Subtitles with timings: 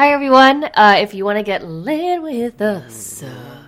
[0.00, 0.64] Hi, everyone.
[0.64, 3.64] Uh, if you want to get lit with us, uh,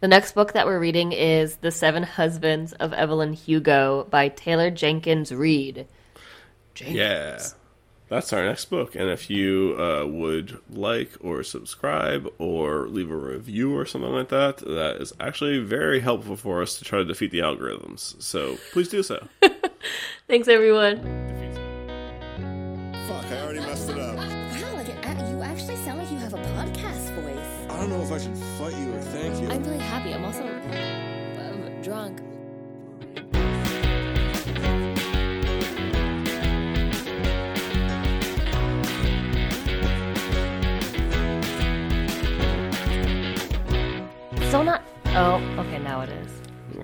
[0.00, 4.68] the next book that we're reading is The Seven Husbands of Evelyn Hugo by Taylor
[4.68, 5.86] Jenkins Reid.
[6.84, 7.40] Yeah.
[8.08, 8.96] That's our next book.
[8.96, 14.30] And if you uh, would like or subscribe or leave a review or something like
[14.30, 18.20] that, that is actually very helpful for us to try to defeat the algorithms.
[18.20, 19.28] So please do so.
[20.26, 21.55] Thanks, everyone.
[28.18, 28.26] Voice.
[28.26, 29.48] I don't know if I should fight you or thank you.
[29.50, 30.14] I'm really happy.
[30.14, 30.42] I'm also
[31.40, 32.20] um, drunk.
[44.48, 44.82] Still not.
[45.08, 46.30] Oh, okay, now it is.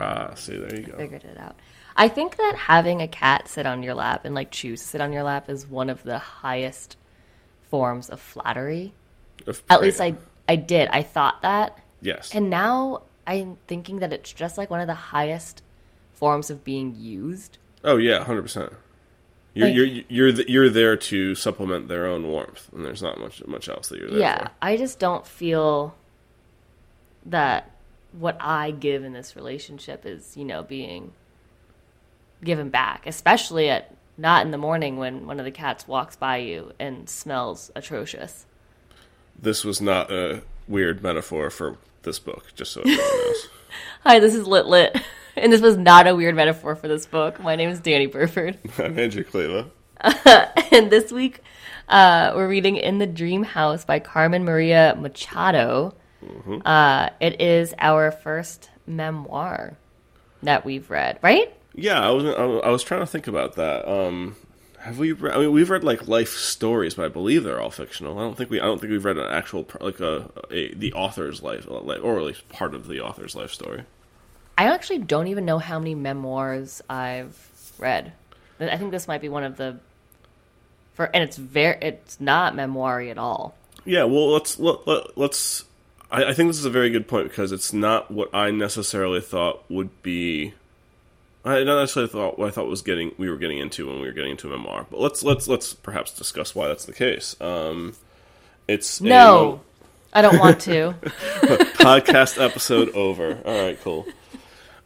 [0.01, 0.97] ah, see, there you go.
[0.97, 1.57] Figured it out.
[1.95, 5.01] I think that having a cat sit on your lap and like choose to sit
[5.01, 6.97] on your lap is one of the highest
[7.69, 8.95] forms of flattery.
[9.47, 10.01] Of At least.
[10.01, 10.17] I
[10.49, 10.89] I did.
[10.91, 11.79] I thought that.
[12.01, 12.35] Yes.
[12.35, 15.63] And now I'm thinking that it's just like one of the highest
[16.13, 17.59] forms of being used.
[17.85, 18.73] Oh yeah, hundred percent.
[19.55, 23.19] You're Like- you're you're th- you're there to supplement their own warmth, and there's not
[23.21, 24.51] much much else that you're there Yeah, for.
[24.63, 25.95] I just don't feel
[27.27, 27.71] that
[28.13, 31.13] what I give in this relationship is, you know, being
[32.43, 36.39] given back, especially at not in the morning when one of the cats walks by
[36.39, 38.45] you and smells atrocious.
[39.39, 43.49] This was not a weird metaphor for this book, just so everyone knows.
[44.05, 44.97] Hi, this is Lit Lit,
[45.37, 47.41] and this was not a weird metaphor for this book.
[47.41, 48.59] My name is Danny Burford.
[48.79, 49.71] I'm Andrew Cleva.
[50.73, 51.41] and this week
[51.89, 55.95] uh, we're reading In the Dream House by Carmen Maria Machado.
[56.65, 59.77] Uh, it is our first memoir
[60.45, 61.53] that we've read, right?
[61.75, 63.89] Yeah, I was I was trying to think about that.
[63.91, 64.37] Um,
[64.83, 65.13] have we?
[65.13, 68.19] Read, I mean, we've read like life stories, but I believe they're all fictional.
[68.19, 68.61] I don't think we.
[68.61, 72.19] I don't think we've read an actual like a, a the author's life, uh, or
[72.19, 73.85] at least part of the author's life story.
[74.59, 78.13] I actually don't even know how many memoirs I've read.
[78.61, 79.79] I think this might be one of the
[80.95, 83.55] for and it's very it's not memoiry at all.
[83.85, 85.65] Yeah, well, let's let, let, let's.
[86.11, 89.21] I, I think this is a very good point because it's not what I necessarily
[89.21, 90.55] thought would be.
[91.45, 94.07] I not necessarily thought what I thought was getting we were getting into when we
[94.07, 94.87] were getting into a memoir.
[94.91, 97.35] But let's let's let's perhaps discuss why that's the case.
[97.41, 97.95] Um,
[98.69, 99.61] it's No.
[100.15, 100.95] I don't want to.
[101.03, 103.41] podcast episode over.
[103.45, 104.07] All right, cool.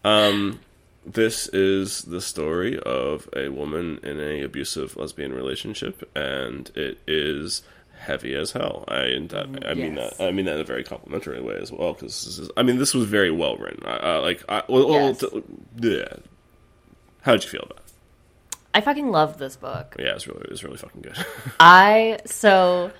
[0.04, 0.60] Um,
[1.04, 7.62] this is the story of a woman in a abusive lesbian relationship, and it is
[7.98, 8.84] heavy as hell.
[8.88, 10.16] I and that, I mean Yes.
[10.16, 12.62] that I mean that in a very complimentary way as well because this is I
[12.62, 13.82] mean this was very well written.
[13.84, 15.20] I, I like I well, well, Yes.
[15.20, 15.42] t-
[15.80, 16.14] yeah.
[17.26, 18.56] How did you feel about it?
[18.72, 19.96] I fucking love this book.
[19.98, 21.16] Yeah, it's really it was really fucking good.
[21.60, 22.92] I so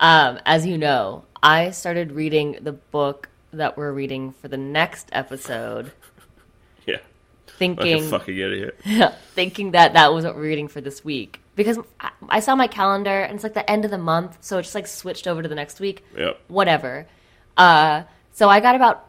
[0.00, 5.08] um as you know, I started reading the book that we're reading for the next
[5.12, 5.92] episode
[6.86, 7.02] yeah, like
[7.46, 8.80] a thinking fucking idiot.
[8.84, 12.56] Yeah, thinking that that was what we're reading for this week because I, I saw
[12.56, 15.28] my calendar and it's like the end of the month, so it just like switched
[15.28, 16.04] over to the next week.
[16.16, 16.40] Yep.
[16.48, 17.06] Whatever.
[17.56, 19.06] Uh, so I got about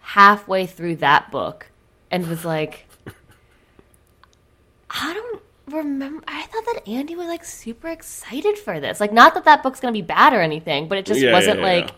[0.00, 1.66] halfway through that book
[2.10, 2.87] and was like,
[4.90, 5.42] I don't
[5.74, 6.24] remember.
[6.26, 9.00] I thought that Andy was like super excited for this.
[9.00, 11.60] Like, not that that book's gonna be bad or anything, but it just Yeah, wasn't
[11.60, 11.80] yeah, yeah.
[11.80, 11.90] like.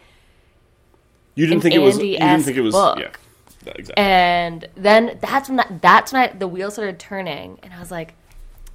[1.34, 1.98] You didn't think it was.
[1.98, 2.74] You didn't think it was.
[2.74, 2.98] book.
[2.98, 3.94] Yeah, exactly.
[3.96, 7.90] And then that's when that, that's when I, the wheel started turning, and I was
[7.90, 8.14] like,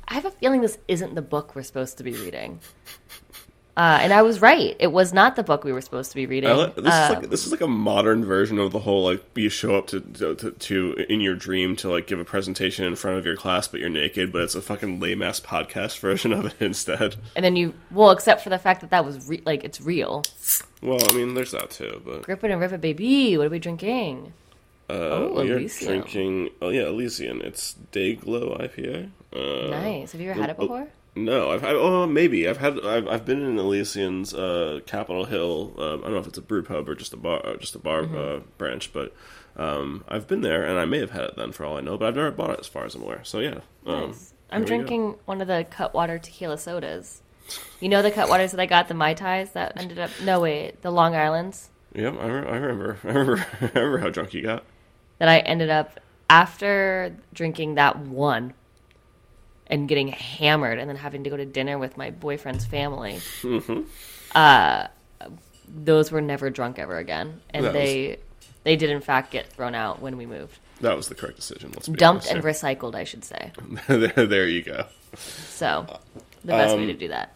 [0.08, 2.60] I have a feeling this isn't the book we're supposed to be reading.
[3.78, 4.74] Uh, and I was right.
[4.80, 6.50] It was not the book we were supposed to be reading.
[6.50, 9.22] I this is Um, like this is like a modern version of the whole like
[9.36, 12.96] you show up to, to to in your dream to like give a presentation in
[12.96, 16.32] front of your class, but you're naked, but it's a fucking lame ass podcast version
[16.32, 17.18] of it instead.
[17.36, 20.24] and then you, well, except for the fact that that was re- like it's real.
[20.82, 23.38] Well, I mean, there's that too, but Grip it and rip it, baby.
[23.38, 24.32] What are we drinking?
[24.90, 25.92] uh, Oh, you're Elysium.
[25.92, 26.50] drinking.
[26.62, 27.42] Oh yeah, Elysian.
[27.42, 29.10] It's Dayglow IPA.
[29.34, 30.14] Uh, nice.
[30.14, 30.88] Have you ever had it before?
[31.16, 31.76] No, I've had.
[31.76, 32.86] Oh, maybe I've had.
[32.86, 35.74] I've, I've been in Elysian's uh, Capitol Hill.
[35.78, 37.74] Um, I don't know if it's a brew pub or just a bar, uh, just
[37.76, 38.18] a bar Mm-hmm.
[38.18, 39.14] uh, branch, but
[39.56, 41.98] um, I've been there, and I may have had it then for all I know.
[41.98, 43.24] But I've never bought it, as far as I'm aware.
[43.24, 44.34] So yeah, um, Nice.
[44.52, 44.88] I'm here we go.
[44.88, 47.22] drinking one of the Cutwater tequila sodas.
[47.80, 50.10] You know the Cutwaters that I got, the Mai Tais that ended up.
[50.22, 52.98] No, wait, the Long Islands Yep, I, re- I remember.
[53.06, 53.46] I remember.
[53.62, 54.66] I remember how drunk you got.
[55.20, 58.54] that I ended up after drinking that one
[59.68, 63.20] and getting hammered and then having to go to dinner with my boyfriend's family.
[63.42, 63.82] Mm-hmm.
[64.34, 64.88] Uh,
[65.68, 68.20] those were never drunk ever again, and That was- they
[68.64, 71.72] they did in fact get thrown out when we moved, That was the correct decision.
[71.74, 73.52] Let's be dumped honest and recycled, I should say.
[73.88, 74.86] there, there you go.
[75.16, 75.86] So
[76.44, 77.32] the best Um, way to do that.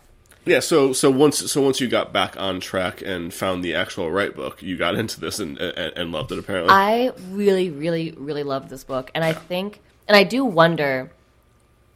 [0.46, 4.10] Yeah, so so once so once you got back on track and found the actual
[4.12, 6.72] right book, you got into this and and, and loved it apparently.
[6.74, 11.12] I really, really, really love this book, and I think, and I do wonder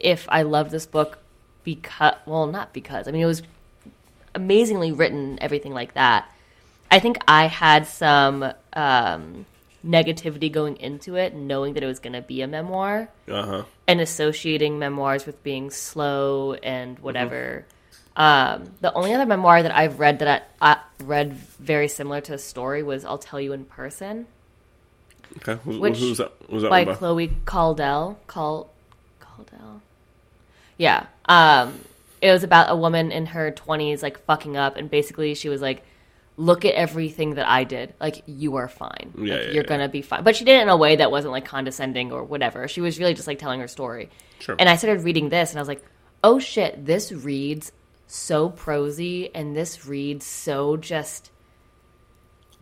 [0.03, 1.17] if I love this book
[1.63, 3.07] because, well, not because.
[3.07, 3.41] I mean, it was
[4.35, 6.29] amazingly written, everything like that.
[6.91, 9.45] I think I had some um,
[9.85, 13.63] negativity going into it, knowing that it was going to be a memoir, uh huh.
[13.87, 17.65] and associating memoirs with being slow and whatever.
[18.15, 22.33] Um, the only other memoir that I've read that I, I read very similar to
[22.33, 24.27] a story was "I'll Tell You in Person."
[25.37, 25.59] Okay.
[25.63, 26.33] Who, Which- who's that?
[26.49, 26.85] Who's that by?
[26.85, 28.19] Chloe Caldwell.
[28.27, 28.69] Cal
[29.19, 29.81] Caldwell.
[30.77, 31.05] Yeah.
[31.25, 31.79] Um
[32.21, 35.61] it was about a woman in her 20s like fucking up and basically she was
[35.61, 35.83] like
[36.35, 37.93] look at everything that I did.
[37.99, 39.13] Like you are fine.
[39.17, 39.69] Yeah, Like, yeah, you're yeah.
[39.69, 40.23] going to be fine.
[40.23, 42.67] But she did it in a way that wasn't like condescending or whatever.
[42.67, 44.09] She was really just like telling her story.
[44.39, 44.55] Sure.
[44.57, 45.83] And I started reading this and I was like,
[46.23, 47.71] "Oh shit, this reads
[48.07, 51.29] so prosy and this reads so just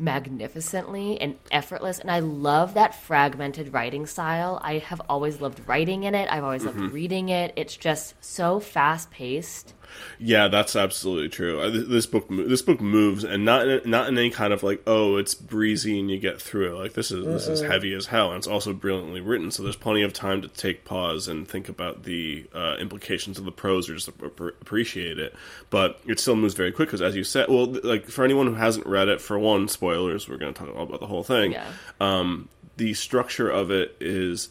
[0.01, 4.59] magnificently and effortless and i love that fragmented writing style.
[4.63, 6.27] I have always loved writing in it.
[6.31, 6.81] I've always Mm-hmm.
[6.81, 7.53] loved reading it.
[7.55, 9.73] It's just so fast paced
[10.19, 11.59] Yeah, that's absolutely true.
[11.61, 14.81] Uh, This book, this book moves, and not in, not in any kind of like,
[14.85, 16.79] oh, it's breezy and you get through it.
[16.79, 19.51] Like this is this is heavy as hell, and it's also brilliantly written.
[19.51, 23.45] So there's plenty of time to take pause and think about the uh, implications of
[23.45, 25.35] the prose or just appreciate it.
[25.69, 28.55] But it still moves very quick because, as you said, well, like for anyone who
[28.55, 30.27] hasn't read it, for one, spoilers.
[30.29, 31.53] We're going to talk all about the whole thing.
[31.53, 31.65] Yeah.
[31.99, 34.49] Um, the structure of it is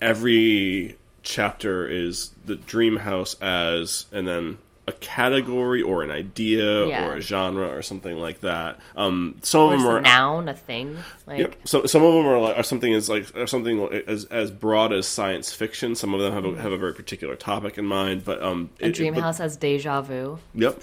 [0.00, 4.58] every chapter is the dream house as and then
[4.88, 7.06] a category or an idea Yeah.
[7.06, 10.48] or a genre or something like that um some or of them a are noun
[10.48, 10.96] a thing
[11.26, 11.56] like Yep.
[11.64, 14.92] So some of them are like are something as like are something as as broad
[14.92, 15.94] as science fiction.
[15.94, 18.86] Some of them have a, have a very particular topic in mind, but um, a
[18.88, 20.80] it- dream but- house has deja vu Yep.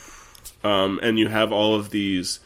[0.64, 2.40] Um, and you have all of these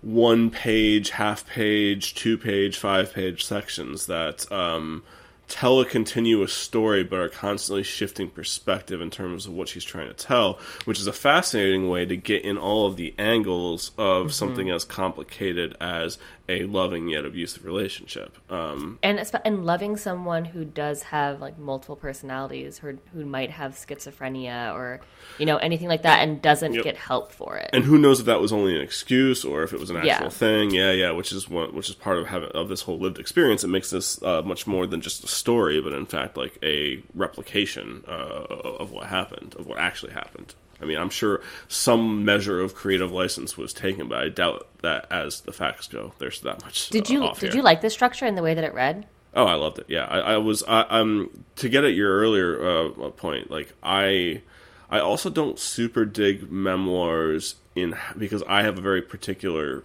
[0.00, 5.02] one page, half page, two page, five page sections that um,
[5.48, 10.08] tell a continuous story but are constantly shifting perspective in terms of what she's trying
[10.08, 14.26] to tell, which is a fascinating way to get in all of the angles of
[14.26, 14.30] mm-hmm.
[14.30, 16.18] something as complicated as
[16.48, 18.38] a loving yet abusive relationship.
[18.50, 23.72] Um, and and loving someone who does have like multiple personalities or who might have
[23.74, 25.00] schizophrenia or
[25.38, 26.84] you know anything like that and doesn't Yep.
[26.84, 29.72] get help for it and who knows if that was only an excuse or if
[29.72, 30.28] it was an actual Yeah.
[30.28, 33.18] thing yeah yeah which is one which is part of having of this whole lived
[33.18, 36.58] experience it makes this uh, much more than just a story but in fact like
[36.62, 42.24] a replication uh, of what happened of what actually happened i mean i'm sure some
[42.24, 46.40] measure of creative license was taken but i doubt that as the facts go there's
[46.40, 47.56] that much did uh, you did here.
[47.56, 49.86] you like the structure and the way that it read Oh, I loved it.
[49.88, 50.62] Yeah, I, I was.
[50.64, 54.42] I, um, to get at your earlier uh, point, like I,
[54.90, 59.84] I also don't super dig memoirs in because I have a very particular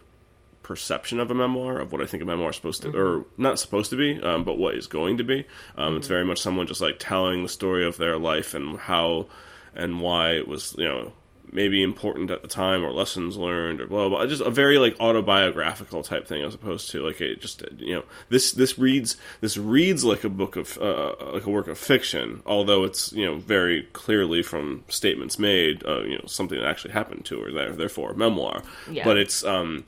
[0.64, 3.60] perception of a memoir of what I think a memoir is supposed to, or not
[3.60, 5.46] supposed to be, um, but what is going to be.
[5.78, 9.28] Um, It's very much someone just like telling the story of their life and how
[9.76, 11.14] and why it was, you know,
[11.52, 14.18] maybe important at the time or lessons learned or blah blah.
[14.20, 14.26] blah.
[14.28, 18.04] Just a very like autobiographical type thing as opposed to like it just you know
[18.30, 22.42] this this reads this reads like a book of uh, like a work of fiction,
[22.46, 26.94] although it's you know very clearly from statements made, uh, you know something that actually
[26.94, 28.64] happened to her, there- therefore a memoir.
[28.90, 29.04] Yeah.
[29.04, 29.86] But it's um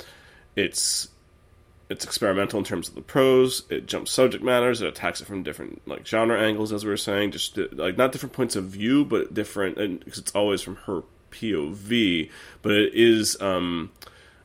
[0.56, 1.10] it's
[1.90, 3.64] it's experimental in terms of the prose.
[3.70, 4.82] It jumps subject matters.
[4.82, 7.32] It attacks it from different like genre angles, as we were saying.
[7.32, 10.78] Just uh, like not different points of view, but different, and because it's always from
[10.88, 12.30] her POV.
[12.62, 13.92] But it is um,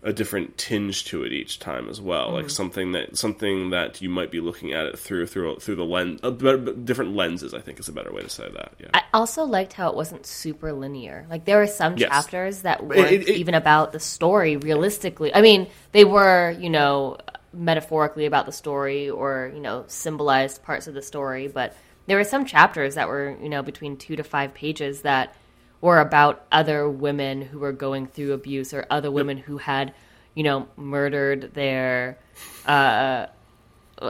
[0.02, 2.32] a different tinge to it each time as well.
[2.32, 5.84] Like something that something that you might be looking at it through through through the
[5.84, 7.52] lens, uh, different lenses.
[7.52, 8.72] I think is a better way to say that.
[8.78, 8.88] Yeah.
[8.94, 11.26] I also liked how it wasn't super linear.
[11.28, 12.08] Like there were some Yes.
[12.08, 15.34] chapters that weren't it- it- even about the story realistically.
[15.34, 17.18] I mean, they were, you know,
[17.52, 21.76] metaphorically about the story or, you know, symbolized parts of the story, but
[22.06, 25.34] there were some chapters that were, you know, between 2 to 5 pages that
[25.80, 29.94] were about other women who were going through abuse or other women who had,
[30.34, 32.18] you know, murdered their
[32.66, 33.26] uh,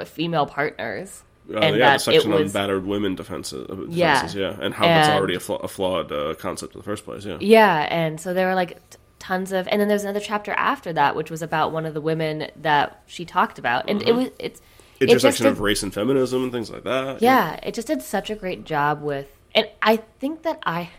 [0.07, 1.23] female partners.
[1.53, 4.29] Uh, and yeah, the section it was on battered women defenses, uh, Yeah.
[4.35, 7.39] yeah, and how that's already a, a flawed uh, concept in the first place, yeah.
[7.41, 10.93] Yeah, and so there were like t- tons of, and then there's another chapter after
[10.93, 14.29] that, which was about one of the women that she talked about, and it was
[14.39, 14.61] it's
[15.01, 17.21] it just intersection did- of race and feminism and things like that.
[17.21, 20.91] yeah, it just did such a great job with, and I think that I,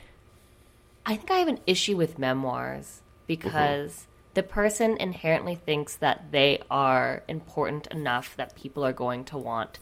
[1.06, 6.62] I think I have an issue with memoirs because the person inherently thinks that they
[6.70, 9.80] are important enough that people are going to want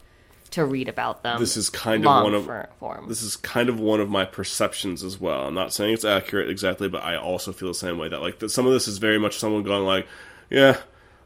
[0.50, 1.38] to read about them.
[1.38, 3.08] This is kind of one of form.
[3.08, 5.46] this is kind of one of my perceptions as well.
[5.46, 8.40] I'm not saying it's accurate exactly, but I also feel the same way that like
[8.40, 10.08] that some of this is very much someone going like,
[10.48, 10.78] yeah,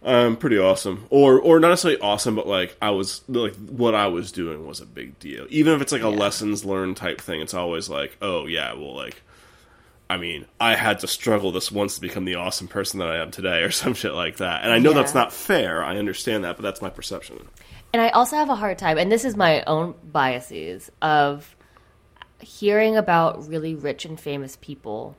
[0.03, 4.09] I'm pretty awesome, or or not necessarily awesome, but like I was like what I
[4.09, 5.47] was doing was a big deal.
[5.49, 6.19] Even if it's like a Yeah.
[6.19, 9.23] lessons learned type thing, it's always like, oh yeah, well like.
[10.15, 13.17] I mean, I had to struggle this once to become the awesome person that I
[13.19, 14.63] am today, or some shit like that.
[14.63, 14.99] And I know Yeah.
[14.99, 15.83] that's not fair.
[15.83, 17.49] I understand that, but that's my perception.
[17.93, 21.57] And I also have a hard time, and this is my own biases of
[22.41, 25.17] hearing about really rich and famous people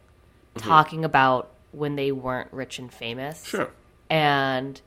[0.55, 0.69] Mm-hmm.
[0.69, 3.43] talking about when they weren't rich and famous.
[3.43, 3.69] Sure.
[4.09, 4.79] And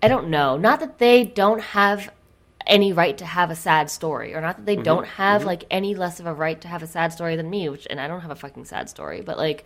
[0.00, 0.56] I don't know.
[0.56, 2.12] Not that they don't have
[2.66, 4.84] any right to have a sad story, or not that they mm-hmm.
[4.84, 5.48] don't have mm-hmm.
[5.48, 8.00] like any less of a right to have a sad story than me, which and
[8.00, 9.64] I don't have a fucking sad story, but like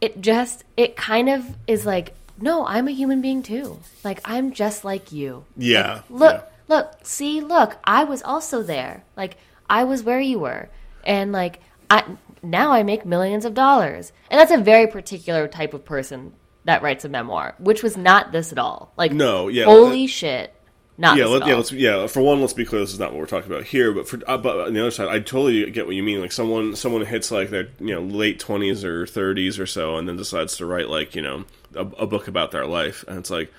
[0.00, 3.80] it just it kind of is like no i'm a human being too.
[4.04, 5.44] Like i'm just like you.
[5.56, 6.02] Yeah.
[6.08, 6.44] look yeah.
[6.68, 9.04] look see look i was also there.
[9.16, 9.36] Like
[9.68, 10.68] i was where you were.
[11.04, 12.04] And like i
[12.42, 14.12] now i make millions of dollars.
[14.30, 16.32] And that's a very particular type of person
[16.64, 18.92] that writes a memoir which was not this at all.
[18.96, 20.54] Like No, yeah, holy shit
[21.00, 22.06] not yeah, let, yeah, let's, yeah.
[22.06, 22.82] For one, let's be clear.
[22.82, 23.90] This is not what we're talking about here.
[23.90, 26.20] But for uh, but on the other side, I totally get what you mean.
[26.20, 30.06] Like someone someone hits like their you know late twenties or thirties or so, and
[30.06, 33.30] then decides to write like you know a, a book about their life, and it's
[33.30, 33.50] like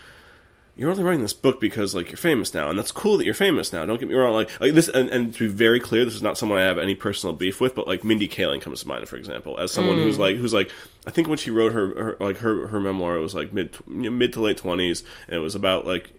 [0.76, 3.34] you're only writing this book because like you're famous now, and that's cool that you're
[3.34, 3.86] famous now.
[3.88, 4.34] Don't get me wrong.
[4.34, 6.78] Like like this, and, and to be very clear, this is not someone I have
[6.78, 7.74] any personal beef with.
[7.74, 10.70] But like Mindy Kaling comes to mind, for example, as someone who's like who's like
[11.08, 13.76] I think when she wrote her, her like her her memoir, it was like mid
[13.88, 16.12] mid to late twenties, and it was about like.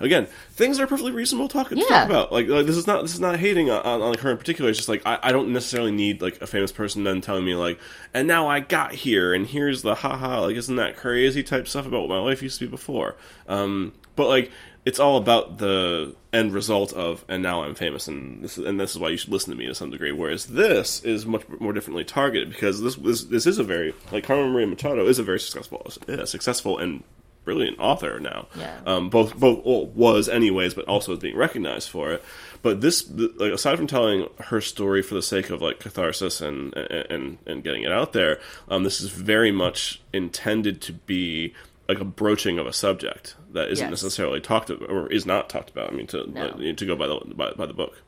[0.00, 2.32] Again, things are perfectly reasonable to talk, to talk about.
[2.32, 4.70] Like, like this is not this is not hating on, on, on her in particular.
[4.70, 7.54] It's just like I, I don't necessarily need like a famous person then telling me
[7.54, 7.78] like,
[8.14, 11.86] and now I got here, and here's the haha like isn't that crazy type stuff
[11.86, 13.16] about what my life used to be before.
[13.46, 14.50] Um, but like
[14.84, 18.80] it's all about the end result of and now I'm famous and this is, and
[18.80, 20.12] this is why you should listen to me to some degree.
[20.12, 24.24] Whereas this is much more differently targeted because this this, this is a very like
[24.24, 27.02] Carmen Maria Machado is a very successful yeah, successful and
[27.44, 28.46] brilliant author now.
[28.56, 28.80] Yeah.
[28.86, 32.24] Um, both both well, was anyways, but also is being recognized for it.
[32.62, 36.40] But this, th- like, aside from telling her story for the sake of like catharsis
[36.40, 41.54] and and and getting it out there, um, this is very much intended to be
[41.88, 44.02] like a broaching of a subject that isn't Yes.
[44.02, 45.92] necessarily talked about or is not talked about.
[45.92, 46.48] I mean, to No.
[46.48, 48.02] uh, to go by the by, by the book.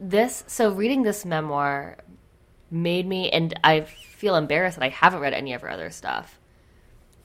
[0.00, 1.98] this so reading this memoir
[2.70, 6.40] made me and i feel embarrassed that i haven't read any of her other stuff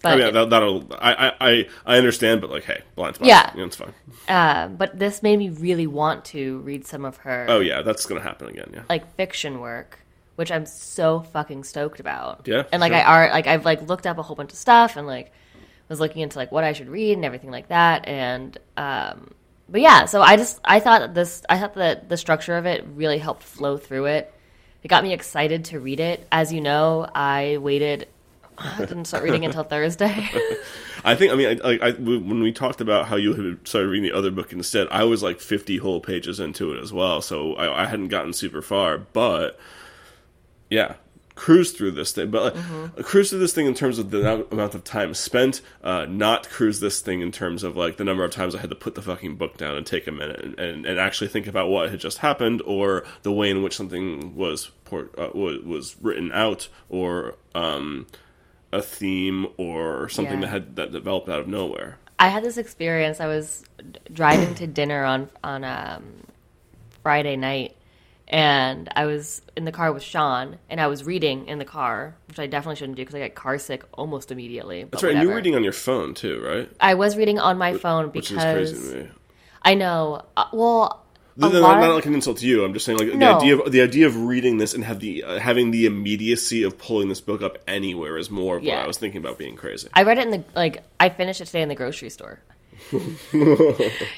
[0.02, 3.28] but oh yeah, that, that'll I, I I I understand, but like, hey, blind spot.
[3.28, 3.52] Yeah.
[3.56, 3.94] yeah, it's fine.
[4.28, 8.06] uh, but this made me really want to read some of her Oh yeah, that's
[8.06, 8.72] gonna happen again.
[8.74, 8.84] Yeah.
[8.90, 10.00] like fiction work
[10.36, 13.02] which i'm so fucking stoked about Yeah, and like sure.
[13.02, 15.32] i are like i've like looked up a whole bunch of stuff and like
[15.90, 19.32] was looking into like what i should read and everything like that and um
[19.68, 22.86] but yeah so i just i thought this i thought that the structure of it
[22.94, 24.32] really helped flow through it
[24.84, 28.08] it got me excited to read it as you know i waited
[28.58, 30.28] I didn't start reading until Thursday.
[31.04, 31.32] I think.
[31.32, 34.18] I mean, I, I, I- when we talked about how you had started reading the
[34.18, 37.84] other book instead, I was like fifty whole pages into it as well, so I,
[37.84, 38.98] I hadn't gotten super far.
[38.98, 39.60] But
[40.70, 40.96] yeah,
[41.36, 42.32] cruise through this thing.
[42.32, 45.62] But like, cruise through this thing in terms of the amount- of time spent.
[45.84, 48.72] Uh, not cruise this thing in terms of like the number of times I had
[48.72, 51.46] to put the fucking book down and take a minute and, and, and actually think
[51.48, 55.62] about what had just happened, or the way in which something was por- uh, was,
[55.64, 58.08] was written out, or um,
[58.72, 60.42] a theme or something Yeah.
[60.42, 61.98] that had that developed out of nowhere.
[62.20, 63.20] I had this experience.
[63.20, 63.64] I was
[64.12, 66.04] driving to dinner on on um,
[67.04, 67.76] Friday night,
[68.28, 72.16] and I was in the car with Sean, and I was reading in the car,
[72.28, 74.84] which I definitely shouldn't do because I get car sick almost immediately.
[74.84, 75.14] That's right.
[75.16, 76.70] And you're reading on your phone too, right?
[76.82, 79.10] I was reading on my phone because is crazy to me.
[79.62, 80.24] I know.
[80.36, 81.06] Uh, well,
[81.40, 82.64] a Not, like an insult to you.
[82.64, 83.34] I'm just saying, like No.
[83.34, 86.64] the idea of the idea of reading this and have the uh, having the immediacy
[86.64, 89.56] of pulling this book up anywhere is more of what I was thinking about being
[89.56, 89.88] crazy.
[89.94, 90.84] I read it in the like.
[91.00, 92.40] I finished it today in the grocery store.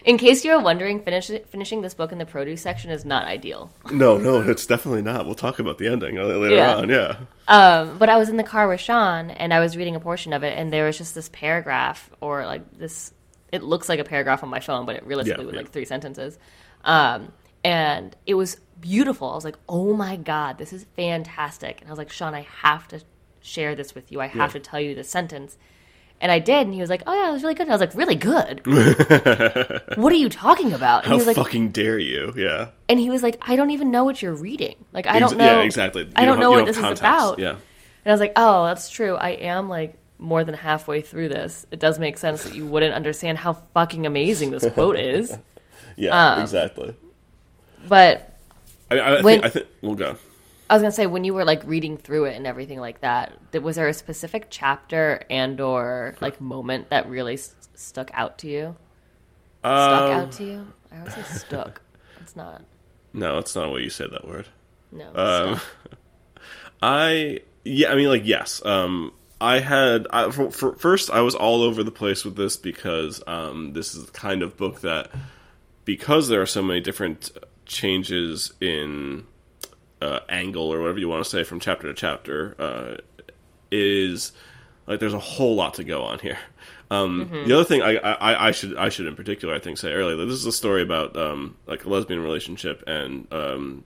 [0.05, 3.71] in case you're wondering, finish, finishing this book in the produce section is not ideal.
[3.91, 5.25] no, no, it's definitely not.
[5.25, 6.75] We'll talk about the ending uh, later Yeah.
[6.75, 6.89] on.
[6.89, 7.15] Yeah.
[7.47, 10.33] Um, but I was in the car with Sean and I was reading a portion
[10.33, 13.13] of it, and there was just this paragraph, or like this.
[13.51, 15.61] It looks like a paragraph on my phone, but it realistically Yeah, was yeah.
[15.61, 16.37] like three sentences.
[16.83, 17.31] Um,
[17.63, 19.29] and it was beautiful.
[19.31, 22.47] I was like, "Oh my god, this is fantastic!" And I was like, "Sean, I
[22.61, 23.01] have to
[23.41, 24.21] share this with you.
[24.21, 24.59] I have Yeah.
[24.59, 25.57] to tell you this sentence."
[26.21, 27.75] And I did, and he was like, "Oh yeah, it was really good." And I
[27.75, 28.65] was like, "Really good?
[29.97, 32.33] what are you talking about?" And How he was like, fucking dare you?
[32.35, 32.69] Yeah.
[32.87, 34.75] and he was like, "I don't even know what you're reading.
[34.93, 35.45] Like, I don't know.
[35.45, 36.09] Yeah, exactly.
[36.15, 37.51] I You don't know what this is about." Yeah.
[37.51, 39.15] And I was like, oh, that's true.
[39.15, 42.93] I am like more than halfway through this, it does make sense that you wouldn't
[42.93, 45.37] understand how fucking amazing this quote is.
[45.99, 46.95] Yeah, Um, exactly.
[47.87, 48.37] But
[48.89, 50.15] I, I, I when- think, I think we'll go.
[50.69, 53.33] I was gonna say when you were like reading through it and everything like that,
[53.51, 58.37] th- was there a specific chapter and or like moment that really s- stuck out
[58.39, 58.75] to you?
[59.61, 60.67] Stuck Um, out to you?
[60.91, 61.81] I always say stuck.
[62.21, 62.61] It's not.
[63.13, 64.45] No, it's not the way you say that word.
[64.91, 65.09] No.
[65.15, 65.59] Um.
[66.81, 68.63] I yeah, I mean like yes.
[68.65, 72.57] Um, I had I, for, for, first I was all over the place with this
[72.57, 75.09] because um, this is the kind of book that
[75.89, 77.31] because there are so many different
[77.65, 79.25] changes in
[80.03, 82.97] uh, angle or whatever you want to say from chapter to chapter uh,
[83.71, 84.31] is
[84.85, 86.37] like there's a whole lot to go on here.
[86.91, 89.91] Um, The other thing I, I, I should I should in particular I think say
[89.91, 93.83] earlier that this is a story about um, like a lesbian relationship and um,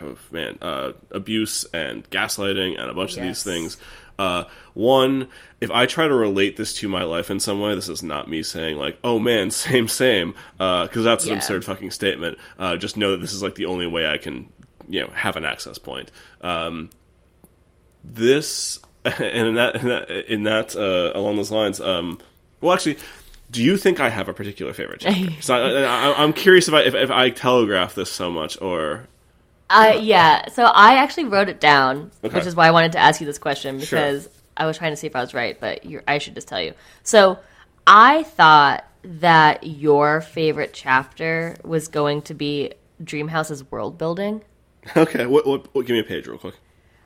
[0.00, 3.76] oh, man uh, abuse and gaslighting and a bunch of these things.
[4.18, 4.44] Uh,
[4.74, 5.28] one,
[5.60, 8.28] if I try to relate this to my life in some way, this is not
[8.30, 11.36] me saying like, "Oh man, same, same," because that's an Yeah.
[11.36, 12.38] absurd fucking statement.
[12.58, 14.50] Uh, just know that this is like the only way I can,
[14.88, 16.10] you know, have an access point.
[16.40, 16.90] Um,
[18.04, 21.80] this and in that in that, in that uh, along those lines.
[21.80, 22.18] Um,
[22.60, 22.98] well, actually,
[23.50, 25.30] do you think I have a particular favorite chapter?
[25.42, 29.06] so I, I'm curious if I if, if I telegraph this so much, or
[29.68, 30.48] Uh, yeah.
[30.48, 32.36] So I actually wrote it down, Okay.
[32.36, 33.98] which is why I wanted to ask you this question Sure.
[33.98, 36.48] because I was trying to see if I was right, but you're, I should just
[36.48, 36.74] tell you.
[37.02, 37.38] So
[37.86, 44.42] I thought that your favorite chapter was going to be Dreamhouse's world building.
[44.96, 46.54] okay, what, what, what give me a page real quick.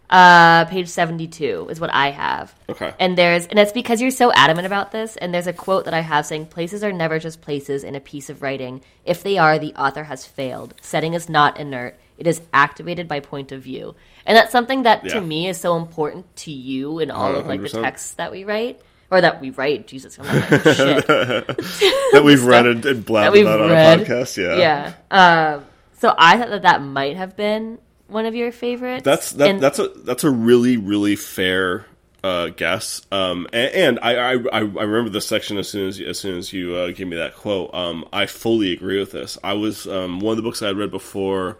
[0.09, 2.53] Uh, page 72 is what I have.
[2.69, 2.93] Okay.
[2.99, 5.95] And there's and it's because you're so adamant about this and there's a quote that
[5.95, 8.83] I have saying places are never just places in a piece of writing.
[9.05, 10.75] If they are, the author has failed.
[10.81, 11.97] Setting is not inert.
[12.21, 13.97] It is activated by point of view.
[14.27, 15.15] And that's something that Yeah.
[15.15, 18.45] to me is so important to you in all of like the texts that we
[18.45, 19.89] write or that we write.
[19.89, 21.07] Jesus, I'm not writing shit.
[22.13, 23.71] that we've read and, and blabbed about read.
[23.71, 24.37] on a podcast.
[24.37, 25.55] Yeah, yeah.
[25.57, 25.65] Um
[25.99, 29.03] so I thought that that might have been one of your favorites.
[29.05, 31.87] That's that, And- that's a that's a really really fair
[32.23, 33.01] uh, guess.
[33.11, 36.37] Um, and, and I, I I I remember this section as soon as as soon
[36.37, 37.73] as you uh, gave me that quote.
[37.73, 39.39] Um, I fully agree with this.
[39.43, 41.57] I was um, one of the books I had read before.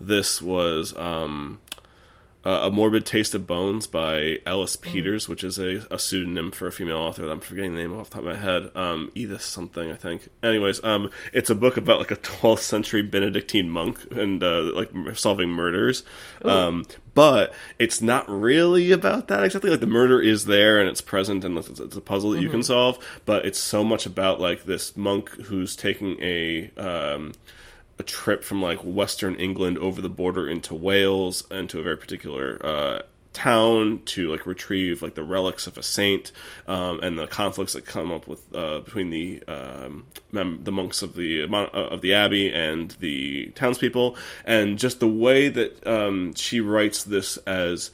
[0.00, 1.60] This was um,
[2.46, 6.68] uh, a morbid taste of bones by Ellis Peters, which is a, a pseudonym for
[6.68, 7.22] a female author.
[7.22, 8.70] that I'm forgetting the name off the top of my head.
[8.76, 10.28] Um, Edith something, I think.
[10.44, 14.92] Anyways, um, it's a book about like a 12th century Benedictine monk and uh, like
[15.14, 16.04] solving murders.
[16.44, 19.70] Um, but it's not really about that exactly.
[19.70, 22.48] Like the murder is there and it's present and it's, it's a puzzle that you
[22.48, 23.04] can solve.
[23.24, 27.32] But it's so much about like this monk who's taking a um,
[27.98, 32.58] a trip from like Western England over the border into Wales into a very particular
[32.64, 33.02] uh,
[33.36, 36.32] town to like retrieve like the relics of a saint
[36.66, 41.14] um, and the conflicts that come up with uh, between the um, the monks of
[41.14, 44.16] the uh, of the abbey and the townspeople.
[44.44, 47.90] And just the way that um, she writes this as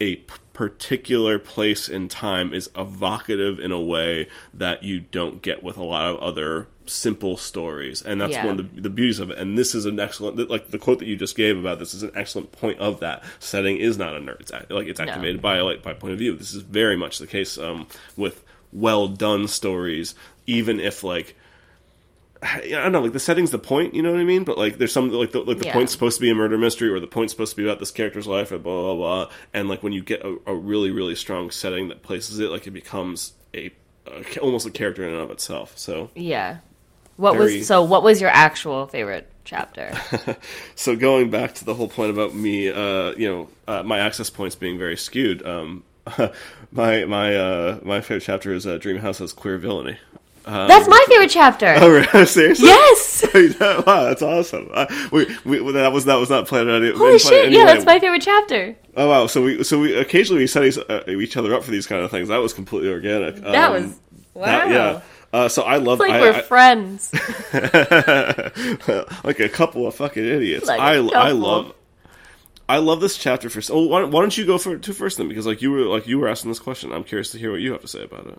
[0.00, 0.16] a
[0.62, 5.82] particular place in time is evocative in a way that you don't get with a
[5.82, 8.00] lot of other simple stories.
[8.00, 8.46] And that's Yeah.
[8.46, 9.38] one of the, the beauties of it.
[9.38, 12.04] And this is an excellent like the quote that you just gave about this is
[12.04, 13.24] an excellent point of that.
[13.40, 14.38] Setting is not a nerd.
[14.38, 16.36] It's act- like it's activated by like by point of view.
[16.36, 20.14] This is very much the case um, with well done stories
[20.46, 21.36] even if like
[22.42, 24.42] I don't know, like the setting's the point, you know what I mean?
[24.44, 25.72] But like, there's some like the, like the Yeah.
[25.72, 27.90] point's supposed to be a murder mystery, or the point's supposed to be about this
[27.92, 29.30] character's life, or blah blah blah.
[29.54, 32.66] And like when you get a, a really really strong setting that places it, like
[32.66, 33.70] it becomes a,
[34.08, 35.78] a almost a character in and of itself.
[35.78, 36.58] So Yeah.
[37.16, 37.82] What Very- was so?
[37.84, 39.92] What was your actual favorite chapter?
[40.74, 44.30] so going back to the whole point about me, uh, you know, uh, my access
[44.30, 45.46] points being very skewed.
[45.46, 45.84] Um,
[46.72, 49.98] my my uh, my favorite chapter is uh, Dream House has queer villainy.
[50.44, 51.74] That's my favorite chapter.
[51.78, 52.26] Oh, really?
[52.26, 52.66] seriously?
[52.66, 53.24] Yes.
[53.86, 54.68] wow, that's awesome.
[54.72, 56.70] Uh, we, we, that was that was not planned.
[56.70, 57.44] Any, Holy didn't shit!
[57.46, 58.76] it Yeah, that's my favorite chapter.
[58.96, 59.26] Oh wow!
[59.26, 62.10] So we so we occasionally we set each, uh, other up for these kind of
[62.10, 62.28] things.
[62.28, 63.36] That was completely organic.
[63.36, 63.98] That Um, was
[64.34, 64.44] wow.
[64.46, 65.00] that- yeah.
[65.34, 67.10] Uh, so I love It's like I, we're I- friends.
[69.24, 70.66] like a couple of fucking idiots.
[70.66, 71.74] Like I I love
[72.68, 73.70] I love this chapter first.
[73.70, 75.28] Oh, why, why don't you go for to first then?
[75.28, 76.92] Because like you were like you were asking this question.
[76.92, 78.38] I'm curious to hear what you have to say about it.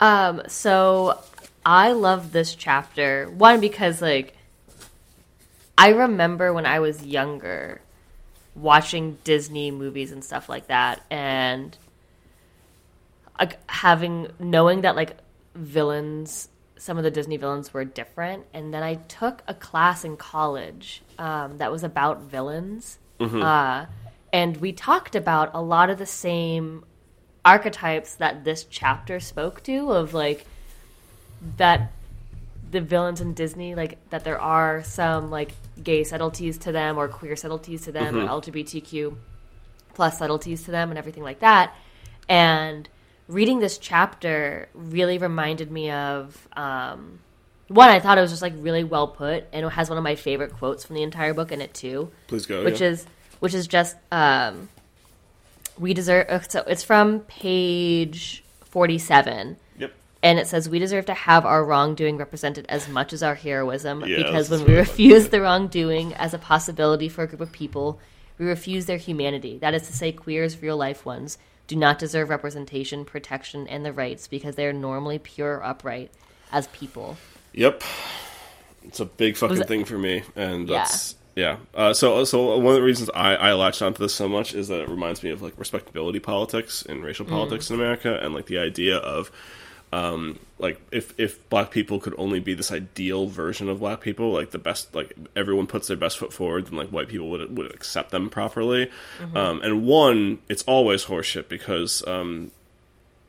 [0.00, 1.18] Um, so
[1.66, 3.28] I love this chapter.
[3.28, 4.36] One because like
[5.76, 7.80] I remember when I was younger
[8.54, 11.76] watching Disney movies and stuff like that and
[13.38, 15.18] like having knowing that like
[15.56, 16.48] villains
[16.78, 21.02] some of the Disney villains were different and then I took a class in college
[21.18, 22.98] um, that was about villains
[23.42, 23.86] uh,
[24.32, 26.84] and we talked about a lot of the same
[27.44, 30.46] archetypes that this chapter spoke to of like
[31.56, 31.92] that
[32.70, 37.06] the villains in Disney like that there are some like gay subtleties to them or
[37.08, 39.16] queer subtleties to them or LGBTQ
[39.94, 41.74] plus subtleties to them and everything like that.
[42.28, 42.88] And
[43.28, 47.20] reading this chapter really reminded me of um,
[47.68, 47.88] one.
[47.88, 50.16] I thought it was just like really well put, and it has one of my
[50.16, 52.64] favorite quotes from the entire book in it too Please go.
[52.64, 52.88] which yeah.
[52.88, 53.06] is
[53.40, 54.68] which is just um,
[55.78, 56.26] we deserve.
[56.28, 59.56] uh, So it's from page forty-seven.
[60.22, 64.04] And it says we deserve to have our wrongdoing represented as much as our heroism,
[64.04, 68.00] Yeah, because when we refuse the wrongdoing as a possibility for a group of people,
[68.38, 69.58] we refuse their humanity.
[69.58, 74.28] That is to say, queers, real-life ones, do not deserve representation, protection, and the rights
[74.28, 76.10] because they are normally pure, upright
[76.52, 77.16] as people.
[77.52, 77.82] Yep.
[78.84, 81.56] It's a big fucking thing for me, and that's yeah.
[81.74, 84.68] Uh, so so one of the reasons I, I latched onto this so much is
[84.68, 88.46] that it reminds me of like respectability politics and racial politics in America, and like
[88.46, 89.32] the idea of
[89.92, 94.32] um, like if if black people could only be this ideal version of black people,
[94.32, 97.56] like the best, like everyone puts their best foot forward, then like white people would
[97.56, 98.90] would accept them properly.
[99.34, 102.50] Um, and one, it's always horseshit because um,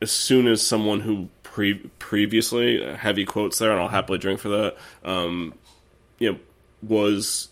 [0.00, 4.48] as soon as someone who pre- previously heavy quotes there, and I'll happily drink for
[4.48, 5.54] that, um,
[6.18, 6.38] you know,
[6.82, 7.48] was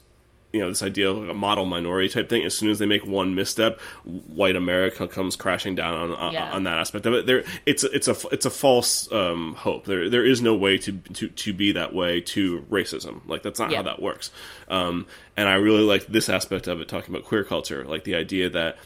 [0.52, 2.44] you know this idea of like a model minority type thing.
[2.44, 6.52] As soon as they make one misstep, white America comes crashing down on on, Yeah.
[6.52, 7.26] on that aspect of it.
[7.26, 9.84] There, it's a, it's a it's a false um, hope.
[9.84, 13.20] There there is no way to to to be that way to racism.
[13.26, 13.78] Like that's not Yeah.
[13.78, 14.30] how that works.
[14.68, 15.06] Um,
[15.36, 18.48] and I really like this aspect of it, talking about queer culture, like the idea
[18.50, 18.78] that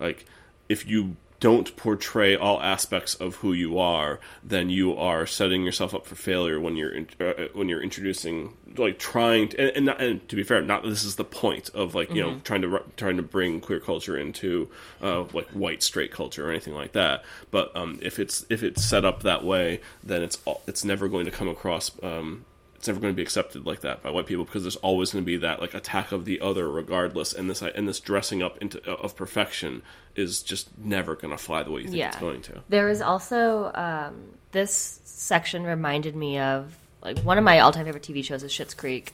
[0.00, 0.24] like
[0.68, 5.94] if you don't portray all aspects of who you are, then you are setting yourself
[5.94, 9.86] up for failure when you're in, uh, when you're introducing like trying to and, and,
[9.86, 12.62] not, and to be fair, not this is the point of like you know trying
[12.62, 14.68] to trying to bring queer culture into
[15.02, 17.24] uh, like white straight culture or anything like that.
[17.50, 21.08] But um, if it's if it's set up that way, then it's all, it's never
[21.08, 21.90] going to come across.
[22.02, 22.44] Um,
[22.78, 25.22] it's never going to be accepted like that by white people because there's always going
[25.24, 28.56] to be that like attack of the other regardless and this and this dressing up
[28.58, 29.82] into of perfection
[30.14, 32.08] is just never going to fly the way you think Yeah.
[32.08, 34.14] it's going to There is also um,
[34.52, 38.74] this section reminded me of like one of my all-time favorite TV shows is Schitt's
[38.74, 39.12] Creek.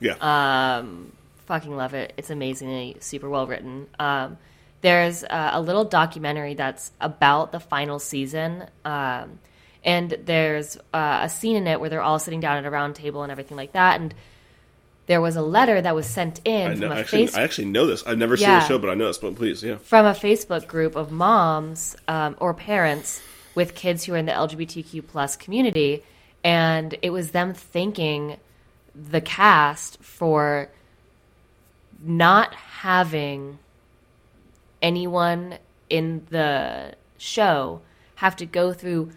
[0.00, 1.12] yeah Um,
[1.46, 2.12] fucking love it.
[2.16, 3.86] It's amazingly super well written.
[3.98, 4.38] Um,
[4.80, 8.64] there's uh, a little documentary that's about the final season.
[8.84, 9.38] Um,
[9.84, 12.96] and there's uh, a scene in it where they're all sitting down at a round
[12.96, 14.00] table and everything like that.
[14.00, 14.14] And
[15.06, 17.42] there was a letter that was sent in I, from know, a actually, face- I
[17.42, 18.02] actually know this.
[18.06, 19.18] I've never seen the show but I know this.
[19.18, 19.76] But please yeah.
[19.76, 23.20] From a Facebook group of moms um, or parents
[23.54, 26.02] with kids who are in the LGBTQ plus community,
[26.42, 28.38] and it was them thanking
[28.94, 30.70] the cast for
[32.02, 33.58] not having
[34.80, 37.80] anyone in the show
[38.16, 39.10] have to go through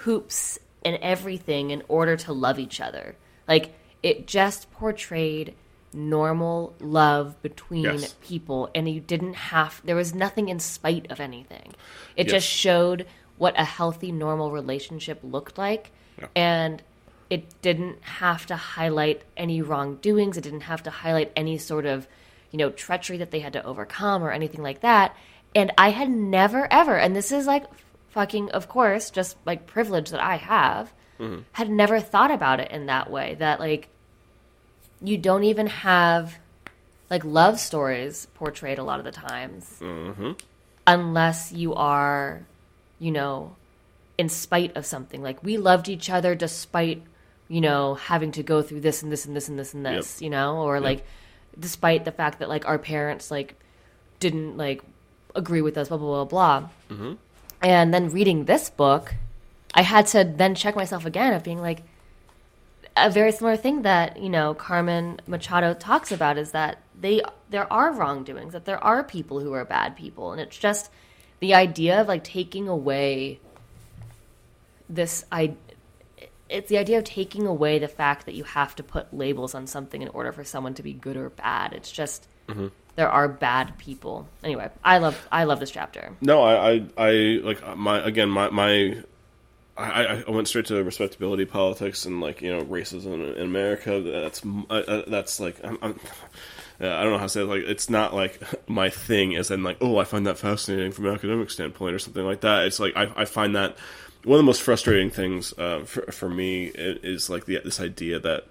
[0.00, 3.16] hoops and everything in order to love each other.
[3.48, 5.54] Like it just portrayed
[5.92, 8.14] normal love between Yes.
[8.20, 11.74] people and you didn't have there was nothing in spite of anything.
[12.16, 12.42] It Yes.
[12.42, 13.06] just showed
[13.38, 15.90] what a healthy normal relationship looked like
[16.36, 16.82] and
[17.28, 20.36] it didn't have to highlight any wrongdoings.
[20.36, 22.06] It didn't have to highlight any sort of,
[22.50, 25.16] you know, treachery that they had to overcome or anything like that.
[25.54, 27.64] And I had never ever, and this is like
[28.10, 31.40] fucking, of course, just like privilege that I have, mm-hmm.
[31.52, 33.36] had never thought about it in that way.
[33.38, 33.88] That like,
[35.02, 36.38] you don't even have
[37.08, 40.32] like love stories portrayed a lot of the times mm-hmm.
[40.86, 42.46] unless you are,
[42.98, 43.56] you know,
[44.16, 45.22] in spite of something.
[45.22, 47.02] Like we loved each other despite,
[47.48, 50.22] you know, having to go through this and this and this and this and this,
[50.22, 51.04] you know, or like
[51.58, 53.56] despite the fact that like our parents like
[54.20, 54.82] didn't like
[55.34, 56.68] agree with us, blah blah blah blah.
[56.90, 57.14] Mm-hmm.
[57.62, 59.14] And then reading this book,
[59.74, 61.82] I had to then check myself again of being like
[62.96, 67.70] a very similar thing that you know Carmen Machado talks about is that they there
[67.72, 70.32] are wrongdoings that there are people who are bad people.
[70.32, 70.90] And it's just
[71.40, 73.40] the idea of like taking away
[74.88, 75.54] this I
[76.48, 79.66] it's the idea of taking away the fact that you have to put labels on
[79.66, 81.72] something in order for someone to be good or bad.
[81.72, 82.68] It's just mm-hmm.
[82.96, 87.10] There are bad people anyway I love I love this chapter No, I, I, I
[87.42, 89.02] like my again my my.
[89.76, 94.00] I, I went straight to respectability politics and like you know racism in, America.
[94.00, 96.00] That's uh, that's like I'm, I'm,
[96.80, 97.46] I don't know how to say it.
[97.46, 99.36] Like it's not like my thing.
[99.36, 102.42] As in like oh I find that fascinating from an academic standpoint or something like
[102.42, 102.66] that.
[102.66, 103.78] It's like I, I find that
[104.24, 108.18] one of the most frustrating things uh, for for me is like the this idea
[108.18, 108.44] that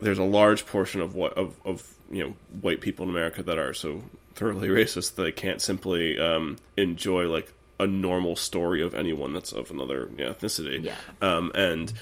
[0.00, 3.58] there's a large portion of what of, of you know white people in America that
[3.58, 4.02] are so
[4.34, 9.52] thoroughly racist that they can't simply um, enjoy like a normal story of anyone that's
[9.52, 10.84] of another yeah, ethnicity.
[10.84, 10.94] Yeah.
[11.20, 11.92] Um, and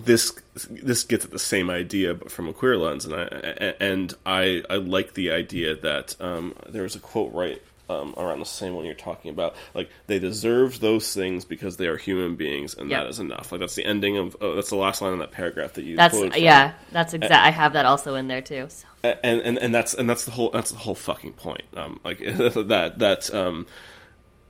[0.00, 0.32] this
[0.70, 3.24] this gets at the same idea but from a queer lens and I
[3.78, 8.38] and I I like the idea that um, there was a quote right um, around
[8.38, 12.36] the same one you're talking about like they deserve those things because they are human
[12.36, 13.02] beings and Yep.
[13.02, 15.32] that is enough like that's the ending of uh, that's the last line in that
[15.32, 16.42] paragraph that you That's quoted from.
[16.42, 16.72] yeah.
[16.92, 17.32] That's exact.
[17.34, 18.66] I have that also in there too.
[18.68, 18.86] So.
[19.02, 22.18] and and and that's and that's the whole that's the whole fucking point um like
[22.24, 23.66] that that um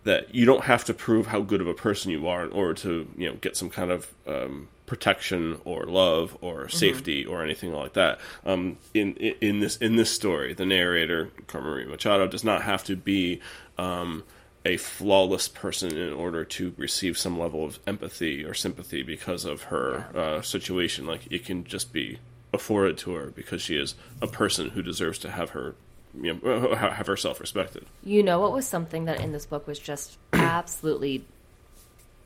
[0.05, 2.75] that you don't have to prove how good of a person you are in order
[2.75, 7.73] to you know get some kind of um, protection or love or safety or anything
[7.73, 8.21] like that.
[8.45, 12.85] Um, in in in this in this story, the narrator Carmen Machado does not have
[12.85, 13.41] to be
[13.79, 14.23] um,
[14.67, 19.63] a flawless person in order to receive some level of empathy or sympathy because of
[19.63, 21.07] her uh, situation.
[21.07, 22.19] Like it can just be
[22.53, 25.75] afforded to her because she is a person who deserves to have her
[26.21, 27.87] you know have herself respected.
[28.05, 31.25] You know what was something that in this book was just absolutely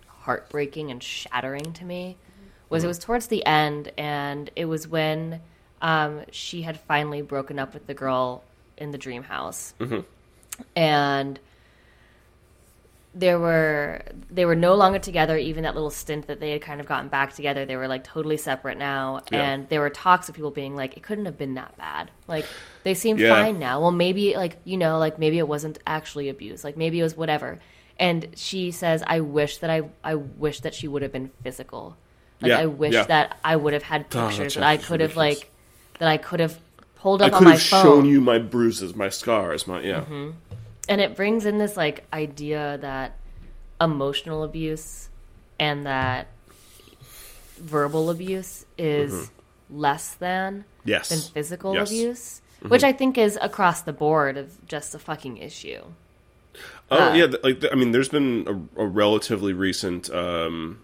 [0.09, 2.17] heartbreaking and shattering to me
[2.69, 5.41] was it was towards the end and it was when
[5.83, 8.43] um, she had finally broken up with the girl
[8.77, 9.75] in the dream house.
[10.75, 11.39] And
[13.15, 16.81] there were they were no longer together even that little stint that they had kind
[16.83, 19.21] of gotten back together they were like totally separate now.
[19.31, 19.43] Yeah.
[19.43, 22.11] and there were talks of people being like it couldn't have been that bad.
[22.29, 22.45] Like
[22.85, 23.31] they seem Yeah.
[23.31, 23.81] fine now.
[23.81, 26.63] Well maybe like you know like maybe it wasn't actually abuse.
[26.65, 27.59] Like maybe it was whatever.
[27.99, 31.97] And she says i wish that i i wish that she would have been physical
[32.41, 33.05] like Yeah, i wish yeah.
[33.05, 35.51] that i would have had Oh, pictures that that i could have like
[35.99, 36.59] that i could have
[36.97, 39.81] pulled I up on could my have phone shown you my bruises, my scars, my
[39.81, 40.05] yeah.
[40.89, 43.17] and it brings in this like idea that
[43.81, 45.09] emotional abuse
[45.61, 46.29] and that
[47.59, 49.31] verbal abuse is
[49.71, 51.09] less than Yes.
[51.09, 51.91] than physical Yes.
[51.91, 55.83] abuse which i think is across the board of just a fucking issue
[56.91, 60.79] Oh Uh, yeah, like I mean, there's been a, a relatively recent um,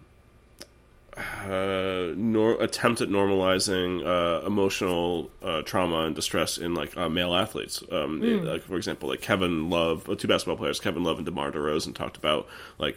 [1.16, 7.34] uh, nor- attempt at normalizing uh, emotional uh, trauma and distress in like uh, male
[7.34, 7.82] athletes.
[7.90, 8.46] Um, Hmm.
[8.46, 11.94] Like for example, like Kevin Love, uh, two basketball players, Kevin Love and DeMar DeRozan,
[11.94, 12.46] talked about
[12.78, 12.96] like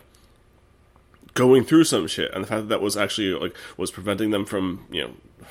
[1.36, 4.45] going through some shit, and the fact that that was actually like was preventing them
[4.45, 5.04] from you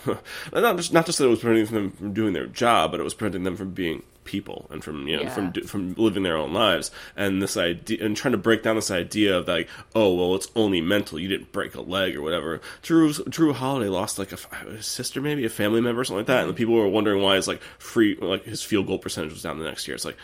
[0.04, 0.18] know
[0.52, 3.04] not just not just that it was preventing them from doing their job, but it
[3.04, 5.28] was preventing them from being people and from you know Yeah.
[5.34, 6.90] from from living their own lives.
[7.14, 10.48] And this idea and trying to break down this idea of like oh well it's
[10.56, 12.60] only mental you didn't break a leg or whatever.
[12.82, 16.40] Jrue Jrue Holiday lost like a sister maybe a family member or something like that
[16.40, 19.42] and the people were wondering why his like free like his field goal percentage was
[19.42, 19.94] down the next year.
[19.94, 20.16] It's like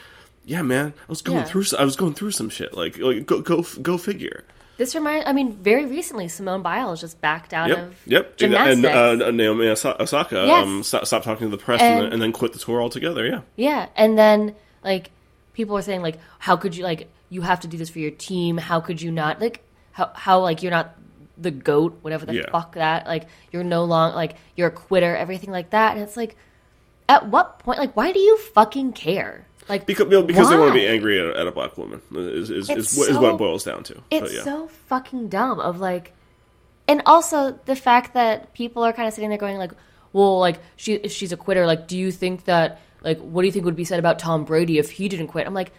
[0.46, 1.44] yeah man I was going Yeah.
[1.44, 2.72] through I was going through some shit.
[2.74, 4.44] Like like go go go figure
[4.80, 8.36] this reminds i mean very recently simone biles just backed out Yep, of yep.
[8.38, 10.64] gymnastics And uh, Naomi Osaka Yes.
[10.64, 13.26] um, stopped, stopped talking to the press and, And- then, quit the tour altogether.
[13.26, 15.10] Yeah, Yeah, and then like
[15.52, 18.10] people are saying like, how could you like you have to do this for your
[18.10, 18.56] team?
[18.56, 19.62] How could you not like
[19.92, 20.96] how how like you're not
[21.36, 22.50] the goat, whatever the Yeah.
[22.50, 26.16] fuck that like you're no long like you're a quitter, everything like that, and it's
[26.16, 26.36] like,
[27.08, 29.46] at what point like why do you fucking care?
[29.70, 32.68] Like because because they want to be angry at, at a black woman is is,
[32.68, 34.02] It's is, what so- it boils down to.
[34.10, 34.42] It's yeah.
[34.42, 36.12] so fucking dumb of like
[36.88, 39.70] and also the fact that people are kind of sitting there going like,
[40.12, 43.52] well, like she she's a quitter, like do you think that like what do you
[43.52, 45.46] think would be said about Tom Brady if he didn't quit?
[45.46, 45.72] I'm like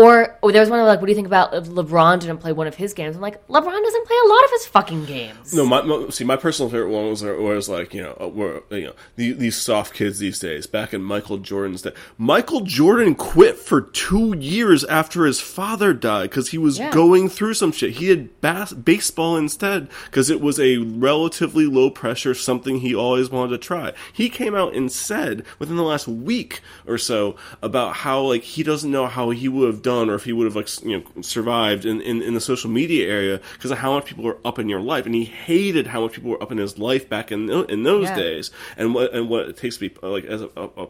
[0.00, 2.38] or, or there was one of like, what do you think about if LeBron didn't
[2.38, 3.16] play one of his games?
[3.16, 5.52] I'm like, LeBron doesn't play a lot of his fucking games.
[5.52, 8.62] No, my, my see, my personal favorite one was was like you know, uh, were
[8.70, 10.66] you know the, these soft kids these days.
[10.66, 16.30] Back in Michael Jordan's day, Michael Jordan quit for two years after his father died
[16.30, 16.90] because he was Yeah.
[16.92, 17.92] going through some shit.
[17.92, 23.30] He had bas- baseball instead because it was a relatively low pressure something he always
[23.30, 23.92] wanted to try.
[24.12, 28.62] He came out and said within the last week or so about how like he
[28.62, 31.22] doesn't know how he would have done or if he would have like you know
[31.22, 34.58] survived in, in, in the social media area because of how much people were up
[34.58, 37.32] in your life and he hated how much people were up in his life back
[37.32, 38.16] in in those Yeah.
[38.16, 40.88] days and what and what it takes to be like as a, a, a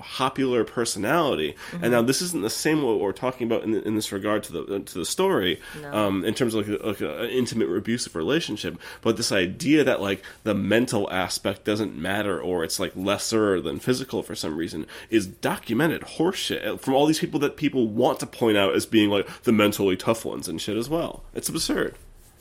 [0.00, 4.10] popular personality and now this isn't the same what we're talking about in, in this
[4.12, 5.60] regard to the to the story
[5.92, 10.00] um, in terms of like, like an intimate or abusive relationship but this idea that
[10.00, 14.86] like the mental aspect doesn't matter or it's like lesser than physical for some reason
[15.10, 19.10] is documented horseshit from all these people that people want to point out as being
[19.10, 21.94] like the mentally tough ones and shit as well it's absurd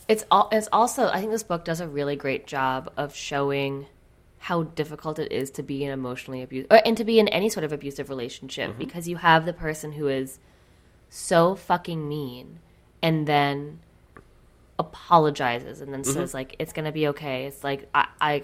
[0.08, 0.50] It's all.
[0.52, 1.08] It's also.
[1.08, 3.86] I think this book does a really great job of showing
[4.40, 7.50] how difficult it is to be an emotionally abused or, and to be in any
[7.50, 8.80] sort of abusive relationship mm-hmm.
[8.80, 10.40] because you have the person who is
[11.10, 12.60] so fucking mean
[13.02, 13.80] and then
[14.78, 16.38] apologizes and then says mm-hmm.
[16.38, 17.46] like it's gonna be okay.
[17.46, 18.44] It's like I, I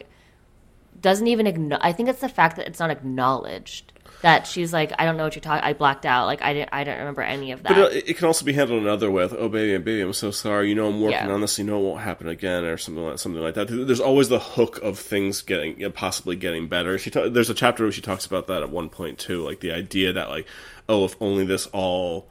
[0.99, 3.93] doesn't even acknow- I think it's the fact that it's not acknowledged
[4.25, 5.63] that she's like, I don't know what you're talking.
[5.63, 6.25] I blacked out.
[6.25, 6.69] Like I didn't.
[6.73, 7.69] I don't remember any of that.
[7.69, 9.21] But uh, it, it can also be handled another way.
[9.23, 10.67] With, oh, baby, baby, I'm so sorry.
[10.69, 11.31] You know, I'm working Yeah.
[11.31, 11.59] on this.
[11.59, 13.67] You know, it won't happen again, or something like something like that.
[13.67, 16.97] There's always the hook of things getting, you know, possibly getting better.
[16.97, 19.59] She ta- there's a chapter where she talks about that at one point too, like
[19.59, 20.47] the idea that like,
[20.89, 22.27] oh, if only this all,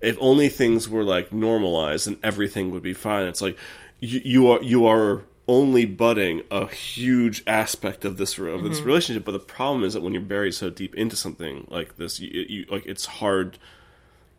[0.00, 3.26] if only things were like normalized, and everything would be fine.
[3.28, 3.56] It's like
[4.00, 8.86] you, you are you are only budding a huge aspect of this of this mm-hmm.
[8.86, 9.24] relationship.
[9.24, 12.46] But the problem is that when you're buried so deep into something like this, you,
[12.48, 13.58] you like it's hard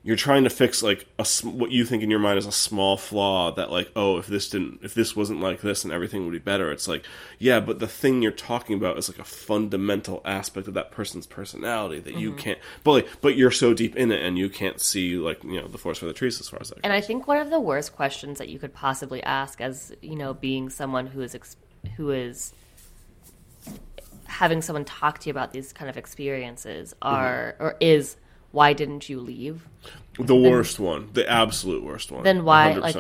[0.05, 2.95] you're trying to fix like a what you think in your mind is a small
[2.95, 6.31] flaw that like oh if this didn't if this wasn't like this and everything would
[6.31, 7.03] be better it's like
[7.39, 11.25] yeah but the thing you're talking about is like a fundamental aspect of that person's
[11.25, 12.39] personality that you mm-hmm.
[12.39, 15.59] can't but like but you're so deep in it and you can't see like you
[15.59, 17.49] know the forest for the trees as far as that And I think one of
[17.49, 21.33] the worst questions that you could possibly ask, as you know, being someone who is
[21.33, 21.57] ex-
[21.97, 22.53] who is
[24.25, 27.15] having someone talk to you about these kind of experiences, mm-hmm.
[27.15, 28.17] are or is
[28.55, 29.67] why didn't you leave?
[30.17, 32.81] the worst one the absolute worst one Then why 100%.
[32.81, 32.95] like?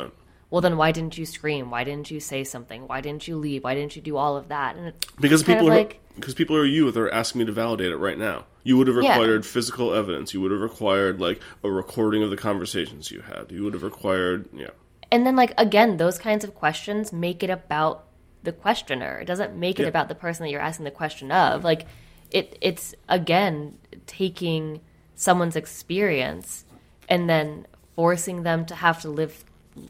[0.51, 1.71] Well, then why didn't you scream?
[1.71, 2.87] Why didn't you say something?
[2.87, 3.63] Why didn't you leave?
[3.63, 4.75] Why didn't you do all of that?
[4.75, 7.51] And it's because people are like because people are you that are asking me to
[7.51, 8.45] validate it right now.
[8.63, 9.17] You would have Yeah.
[9.17, 10.33] required physical evidence.
[10.33, 13.51] You would have required like a recording of the conversations you had.
[13.51, 14.69] You would have required yeah.
[15.11, 18.05] And then, like, again, those kinds of questions make it about
[18.43, 19.19] the questioner.
[19.19, 19.89] It doesn't make it Yeah.
[19.89, 21.63] about the person that you're asking the question of.
[21.63, 21.85] Like,
[22.31, 24.81] it it's again taking
[25.15, 26.65] someone's experience
[27.09, 29.43] and then forcing them to have to live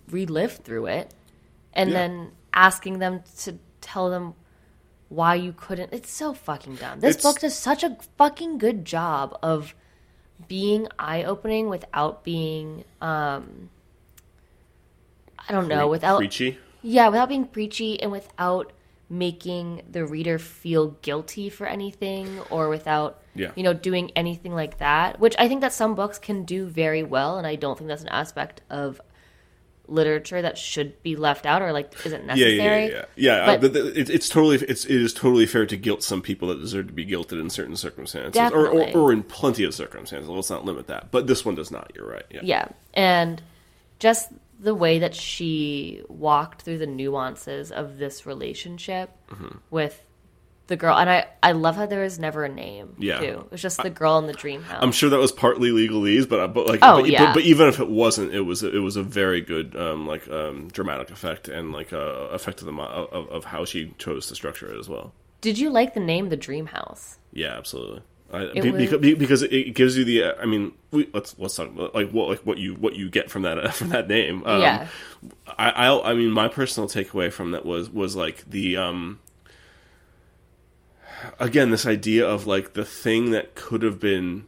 [0.09, 1.13] relive through it
[1.73, 1.95] and Yeah.
[1.99, 4.33] then asking them to tell them
[5.09, 8.85] why you couldn't it's so fucking dumb this It's- book does such a fucking good
[8.85, 9.75] job of
[10.47, 13.69] being eye-opening without being um
[15.47, 16.57] i don't know without preachy.
[16.81, 18.71] yeah without being preachy and without
[19.09, 23.51] making the reader feel guilty for anything or without Yeah.
[23.55, 27.03] you know doing anything like that which i think that some books can do very
[27.03, 28.99] well and i don't think that's an aspect of
[29.87, 33.35] literature that should be left out or like isn't necessary yeah, yeah, yeah.
[33.37, 36.01] yeah uh, But- but th- it, it's totally it's it is totally fair to guilt
[36.01, 39.63] some people that deserve to be guilted in certain circumstances, or, or or in plenty
[39.63, 40.27] of circumstances.
[40.27, 41.91] Let's not limit that, but this one does not.
[41.95, 42.25] You're right.
[42.31, 42.67] Yeah, Yeah.
[42.95, 43.43] And
[43.99, 44.31] just
[44.65, 49.58] the way that she walked through the nuances of this relationship Mm-hmm.
[49.71, 50.01] with
[50.67, 50.97] the girl.
[50.97, 53.19] And I, I love how there was never a name, Yeah.
[53.19, 53.25] too.
[53.45, 54.80] It was just the girl in the dream house.
[54.82, 57.25] I'm sure that was partly legalese, but but like Oh, but, yeah.
[57.28, 60.28] but, but even if it wasn't, it was it was a very good um, like
[60.28, 61.97] um, dramatic effect and like uh,
[62.34, 65.13] effect of the of, of how she chose to structure it as well.
[65.41, 67.19] Did you like the name The Dream House?
[67.32, 68.01] Yeah, absolutely.
[68.33, 70.23] I, be, was- because, because it gives you the.
[70.23, 73.09] uh, I mean, we, let's let's talk about like what like what you what you
[73.09, 74.43] get from that from that name.
[74.45, 74.88] Um, Yeah.
[75.57, 79.19] I, I I mean, my personal takeaway from that was was like the um.
[81.39, 84.45] Again, this idea of like the thing that could have been,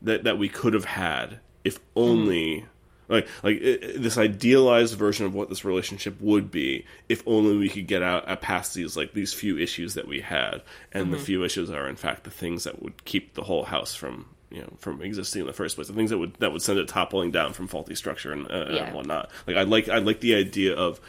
[0.00, 2.66] that that we could have had if only.
[3.08, 7.68] Like, like it, this idealized version of what this relationship would be, if only we
[7.68, 11.18] could get out uh, past these like these few issues that we had, and the
[11.18, 14.60] few issues are in fact the things that would keep the whole house from you
[14.60, 16.88] know from existing in the first place, the things that would that would send it
[16.88, 18.84] toppling down from faulty structure and, uh, Yeah.
[18.86, 19.30] and whatnot.
[19.46, 21.00] Like I like I like the idea of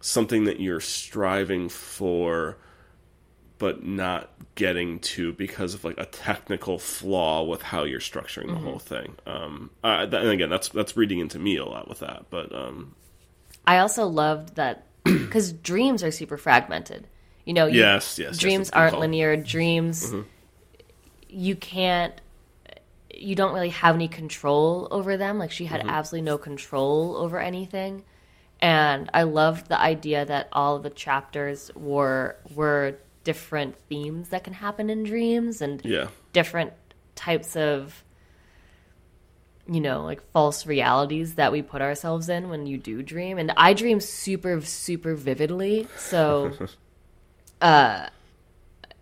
[0.00, 2.56] something that you're striving for
[3.60, 8.54] but not getting to because of like a technical flaw with how you're structuring the
[8.54, 9.14] whole thing.
[9.26, 12.24] Um, uh, that, and again, that's that's reading into me a lot with that.
[12.30, 12.96] But um,
[13.66, 17.06] I also loved that because dreams are super fragmented.
[17.44, 19.36] You know, you, Yes, yes, yes, dreams good aren't linear.
[19.36, 20.10] Dreams,
[21.28, 22.18] you can't,
[23.14, 25.38] you don't really have any control over them.
[25.38, 28.04] Like she had absolutely no control over anything,
[28.58, 34.44] and I loved the idea that all of the chapters were were different themes that
[34.44, 36.72] can happen in dreams and yeah, different
[37.14, 38.04] types of
[39.68, 43.38] you know like false realities that we put ourselves in when you do dream.
[43.38, 45.86] And i dream super super vividly.
[45.96, 46.52] So
[47.60, 48.06] uh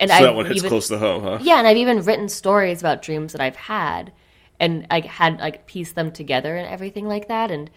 [0.01, 1.39] and so I that one hits even, close to home, huh?
[1.41, 4.13] yeah and i've even written stories about dreams that i've had
[4.61, 7.51] and i had like pieced them together and everything like that.
[7.51, 7.71] And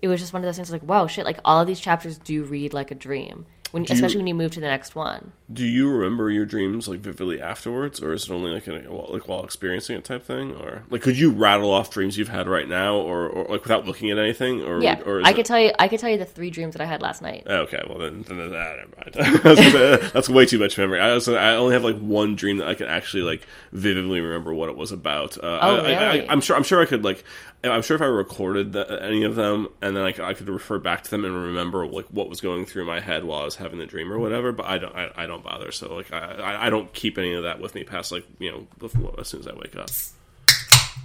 [0.00, 2.18] it was just one of those things like wow shit like all of these chapters
[2.18, 5.64] do read like a dream when especially when you move to the next one Do
[5.64, 8.72] you remember your dreams like vividly afterwards, or is it only like a,
[9.12, 12.48] like while experiencing it type thing, or like could you rattle off dreams you've had
[12.48, 15.44] right now, or, or like without looking at anything, or yeah or i it- could
[15.46, 17.82] tell you i could tell you the three dreams that i had last night Okay,
[17.88, 19.16] well then, then that never mind.
[19.44, 20.98] I was gonna say, that's way too much memory.
[21.00, 24.52] I also I only have like one dream that I can actually like vividly remember
[24.54, 25.36] what it was about.
[25.38, 26.28] Uh, Oh, I, I, really?
[26.28, 27.24] I, I'm sure I'm sure I could like
[27.72, 30.48] I'm sure if I recorded the, any of them and then I, could- I could
[30.48, 33.44] refer back to them and remember like what was going through my head while I
[33.44, 34.52] was having the dream or whatever.
[34.52, 35.72] But I don't, I, I don't bother.
[35.72, 38.66] So like, I, I, don't keep any of that with me past like you know
[38.78, 39.88] before, as soon as I wake up.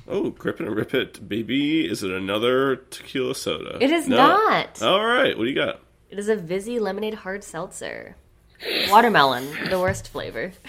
[0.07, 1.87] Oh, grip it and rip it, baby!
[1.87, 3.77] Is it another tequila soda?
[3.79, 4.81] It is not.
[4.81, 5.79] All right, what do you got?
[6.09, 8.15] It is a Vizzy lemonade hard seltzer.
[8.89, 10.51] Watermelon, the worst flavor.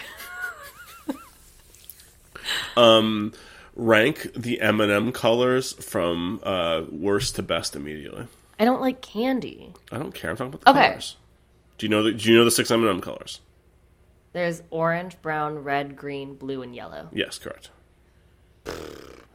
[2.75, 3.33] Um,
[3.75, 8.27] Rank the M and m colors from uh, worst to best immediately.
[8.59, 9.73] I don't like candy.
[9.91, 10.29] I don't care.
[10.31, 10.87] I'm talking about the Okay.
[10.89, 11.17] colors.
[11.79, 13.41] Do you know the Do you know the six M and m colors?
[14.31, 17.09] There's orange, brown, red, green, blue, and yellow.
[17.11, 17.69] Yes, correct.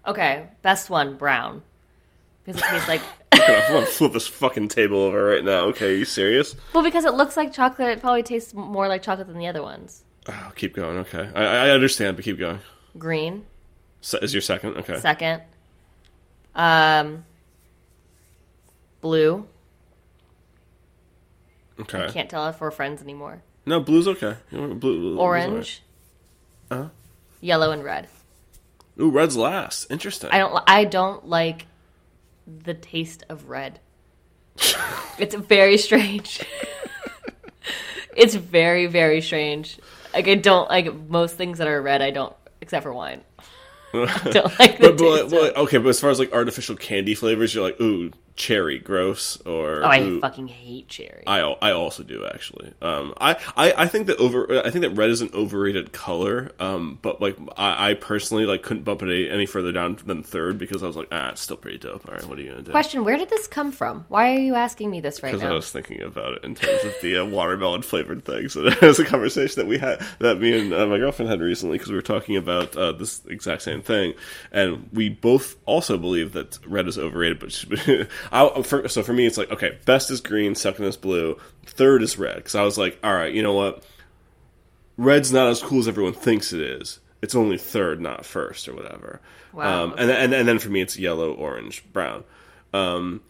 [0.07, 1.63] Okay, best one, brown.
[2.45, 5.65] Because it tastes like I'm gonna flip this fucking table over right now.
[5.67, 6.55] Okay, are you serious?
[6.73, 7.89] well, because it looks like chocolate.
[7.89, 10.05] It probably tastes more like chocolate than the other ones.
[10.29, 10.97] Oh, keep going.
[10.99, 12.61] Okay, I, I understand, but keep going.
[12.97, 13.45] Green,
[14.01, 14.77] Se- is your second?
[14.79, 14.99] Okay.
[14.99, 15.43] second.
[16.55, 17.25] Um,
[19.01, 19.47] blue.
[21.81, 22.05] Okay.
[22.07, 23.43] I Can't tell if we're friends anymore.
[23.67, 24.37] No, blue's okay.
[24.51, 25.83] Blue, blue's Orange.
[26.71, 26.89] Uh-huh.
[27.41, 28.09] Yellow and red.
[29.01, 29.91] Ooh, red's last.
[29.91, 30.31] Interesting.
[30.31, 30.63] I don't.
[30.67, 31.67] I don't like
[32.47, 33.79] the taste of red.
[35.19, 36.41] it's very strange.
[38.17, 39.79] it's very very strange.
[40.13, 42.03] Like I don't like most things that are red.
[42.03, 43.23] I don't, except for wine.
[43.95, 47.15] I don't like the but, but, but- okay, but as far as like artificial candy
[47.15, 51.25] flavors, you're like, ooh, cherry, gross, or oh, I ooh, fucking hate cherry.
[51.27, 52.73] I I also do actually.
[52.81, 56.53] Um, I, I, I think that over I think that red is an overrated color.
[56.59, 60.23] Um, but like I, I personally like couldn't bump it any, any further down than
[60.23, 62.09] third because I was like, ah, it's still pretty dope.
[62.09, 62.71] All right, what are you gonna do?
[62.71, 64.07] Question: Where did this come from?
[64.09, 65.39] Why are you asking me this right now?
[65.39, 68.39] Because I was thinking about it in terms of the uh, watermelon flavored things.
[68.59, 71.41] So that was a conversation that we had that me and uh, my girlfriend had
[71.41, 74.15] recently because we were talking about uh, this exact same thing,
[74.51, 77.39] and we both also believe that red is overrated.
[77.39, 81.39] But I, for, so for me, it's like okay, best is green, second is blue,
[81.67, 82.37] third is red.
[82.37, 83.85] Because I was like, all right, you know what?
[84.97, 87.01] Red's not as cool as everyone thinks it is.
[87.23, 89.21] It's only third, not first, or whatever.
[89.53, 92.25] Wow, Um, and, and and then for me, it's yellow, orange, brown.
[92.73, 93.23] Um,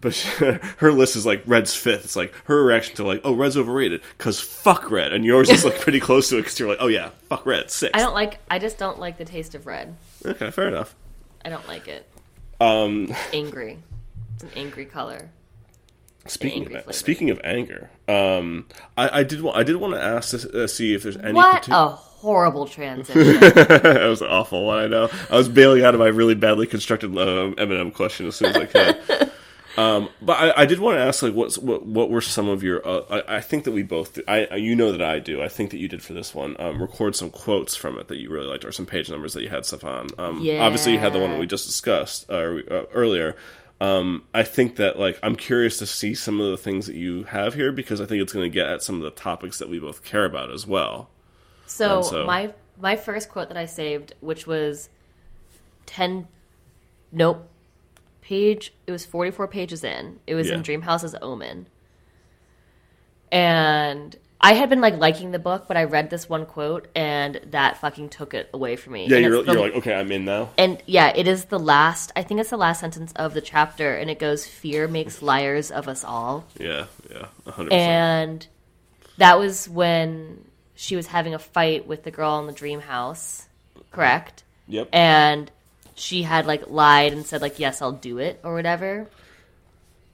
[0.00, 0.16] but
[0.78, 2.04] her list is like red's fifth.
[2.04, 5.64] It's like her reaction to like, oh, red's overrated because fuck red, and yours is
[5.64, 7.92] like pretty close to it because you're like, oh yeah, fuck red, six.
[7.94, 8.38] I don't like.
[8.50, 9.94] I just don't like the taste of red.
[10.24, 10.94] Okay, fair enough.
[11.44, 12.08] I don't like it.
[12.60, 13.78] Um, Angry.
[14.40, 15.30] It's an angry color.
[16.26, 16.96] speaking angry of, flavor.
[16.96, 18.66] speaking of anger, um,
[18.96, 21.32] I, I did wa- I did want to ask to uh, see if there's any.
[21.32, 23.40] What partic- a horrible transition.
[23.40, 24.78] that was an awful one.
[24.78, 25.08] I know.
[25.30, 28.56] I was bailing out of my really badly constructed um, M&M question as soon as
[28.56, 29.30] I could.
[29.76, 31.84] um, but I, I did want to ask, like, what's what?
[31.86, 32.86] What were some of your?
[32.86, 34.18] Uh, I, I think that we both.
[34.28, 35.42] I I- you know that I do.
[35.42, 36.54] I think that you did for this one.
[36.60, 39.42] Um, record some quotes from it that you really liked, or some page numbers that
[39.42, 40.08] you had stuff on.
[40.18, 43.36] Um, Obviously, you had the one that we just discussed uh, uh, earlier.
[43.80, 47.24] Um, I think that like I'm curious to see some of the things that you
[47.24, 49.68] have here because I think it's going to get at some of the topics that
[49.68, 51.10] we both care about as well.
[51.66, 54.88] So, so- my my first quote that I saved, which was
[55.86, 56.26] ten,
[57.12, 57.48] nope,
[58.20, 58.72] page.
[58.86, 60.18] It was forty four pages in.
[60.26, 60.62] It was in Yeah.
[60.62, 61.66] Dreamhouse's Omen,
[63.30, 67.40] and I had been like liking the book, but I read this one quote, and
[67.50, 69.06] that fucking took it away from me.
[69.08, 70.50] Yeah, you're, the- you're like, okay, I'm in now.
[70.56, 72.12] and yeah, it is the last.
[72.14, 75.70] I think it's the last sentence of the chapter, and it goes, "Fear makes liars
[75.72, 77.72] of us all." Yeah, yeah, hundred percent.
[77.72, 78.46] and
[79.16, 80.44] that was when
[80.76, 83.46] she was having a fight with the girl in the dream house
[83.90, 84.90] correct Yep.
[84.92, 85.50] and
[85.96, 89.08] she had like lied and said like yes i'll do it or whatever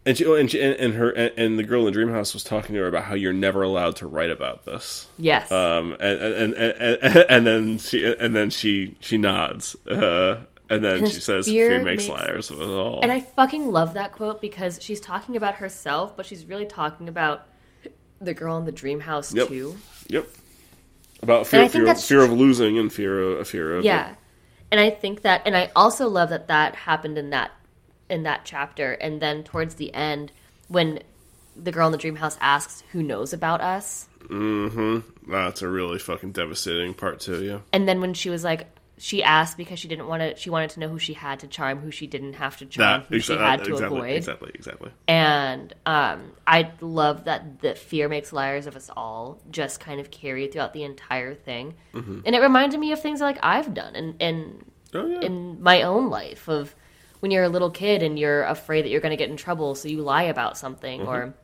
[0.06, 2.10] And she, oh, and, she, and, and her and, and the girl in the dream
[2.10, 5.06] house was talking to her about how you're never allowed to write about this.
[5.18, 9.74] yes Um, and and, and, and, and then she and then she she nods.
[9.86, 10.40] Uh,
[10.70, 13.20] and then Because she says, fear "Fear makes, makes- liars of us all." and i
[13.20, 17.46] fucking love that quote because she's talking about herself but she's really talking about
[18.20, 19.48] the girl in the dream house Yep.
[19.48, 19.76] too
[20.08, 20.26] yep.
[21.22, 24.14] About And fear, fear, of, fear of losing and fear of fear of yeah
[24.70, 27.50] and i think that and i also love that that happened in that
[28.08, 30.30] in that chapter and then towards the end
[30.68, 31.00] when
[31.56, 36.32] the girl in the dream house asks who knows about us That's a really fucking
[36.32, 37.42] devastating part too.
[37.42, 37.58] Yeah.
[37.72, 40.70] and then when she was like she asked because she didn't want to she wanted
[40.70, 43.18] to know who she had to charm who she didn't have to charm That who
[43.20, 44.90] she had that- to exactly, avoid exactly, exactly.
[45.08, 50.10] and um, I love that the fear makes liars of us all just kind of
[50.12, 52.20] carried throughout the entire thing, Mm-hmm.
[52.24, 55.20] and it reminded me of things like I've done and and Oh yeah.
[55.22, 56.72] in my own life of
[57.24, 59.74] when you're a little kid and you're afraid that you're going to get in trouble,
[59.74, 61.08] so you lie about something, Mm-hmm.
[61.08, 61.34] or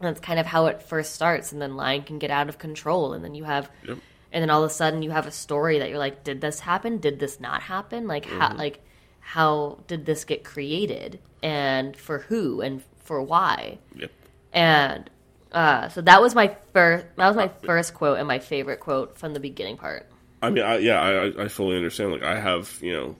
[0.00, 3.14] that's kind of how it first starts, and then lying can get out of control,
[3.14, 3.98] and then you have, Yep.
[4.32, 6.60] and then all of a sudden you have a story that you're like, did this
[6.60, 6.98] happen?
[6.98, 8.06] Did this not happen?
[8.06, 8.58] Like how Mm-hmm.
[8.58, 8.78] like
[9.18, 14.10] how did this get created and for who and for why Yep.
[14.52, 15.10] and
[15.50, 19.18] uh, so that was my first that was my first quote and my favorite quote
[19.18, 20.06] from the beginning part
[20.42, 22.12] I mean, I, yeah, I, I fully understand.
[22.12, 23.16] Like, I have, you know,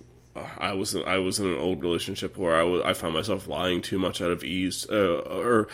[0.59, 3.83] I was I was in an old relationship where I was I found myself lying
[3.83, 5.69] too much out of ease, uh, or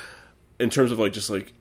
[0.58, 1.52] in terms of like just like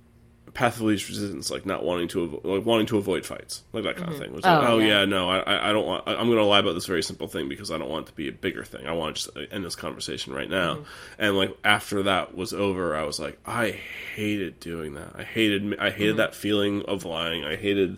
[0.53, 3.83] path of least resistance, like not wanting to avo- like wanting to avoid fights, like
[3.83, 4.29] that kind of thing.
[4.31, 4.99] It was like, Oh, oh, yeah.
[5.01, 5.05] yeah.
[5.05, 6.03] no, I I don't want.
[6.07, 8.09] I, I'm going to lie about this very simple thing because I don't want it
[8.09, 8.85] to be a bigger thing.
[8.87, 10.79] I want to just uh, end this conversation right now.
[11.17, 13.79] And like after that was over, I was like, I
[14.15, 15.13] hated doing that.
[15.15, 17.45] I hated I hated that feeling of lying.
[17.45, 17.97] I hated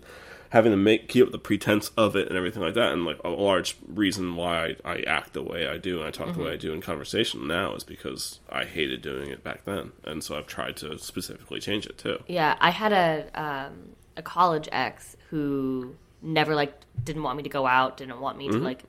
[0.51, 2.91] having to make keep up the pretense of it and everything like that.
[2.93, 6.11] And like a large reason why I, I act the way I do and I
[6.11, 9.65] talk the way I do in conversation now is because I hated doing it back
[9.65, 12.23] then, and so I've tried to specifically change it too.
[12.27, 13.73] Yeah, I had a um,
[14.17, 16.73] a college ex who never like
[17.03, 18.65] didn't want me to go out, didn't want me to Mm-hmm.
[18.65, 18.83] like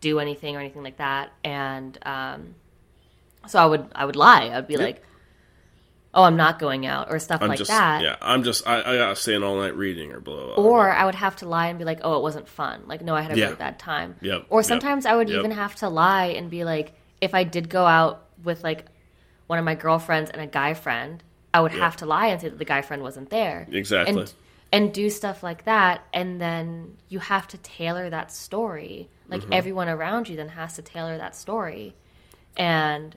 [0.00, 2.54] do anything or anything like that, and um,
[3.46, 4.50] so I would I would lie.
[4.52, 5.02] I'd be like,
[6.14, 8.02] "Oh, I'm not going out" or stuff I'm like just that.
[8.02, 10.54] yeah, I'm just I, I gotta stay in all night reading or blah blah.
[10.56, 10.64] blah.
[10.64, 13.14] Or I would have to lie and be like, "Oh, it wasn't fun." Like, no,
[13.14, 13.44] I had a Yeah.
[13.46, 14.16] really bad time.
[14.20, 15.38] Yep, Or yep, sometimes I would yep.
[15.38, 18.86] even have to lie and be like, if I did go out with like
[19.46, 21.22] one of my girlfriends and a guy friend,
[21.54, 23.66] I would have to lie and say that the guy friend wasn't there.
[23.70, 24.20] Exactly.
[24.20, 24.34] And
[24.70, 29.08] and do stuff like that, and then you have to tailor that story.
[29.28, 29.52] Like Mm-hmm.
[29.52, 31.94] everyone around you then has to tailor that story,
[32.56, 33.14] and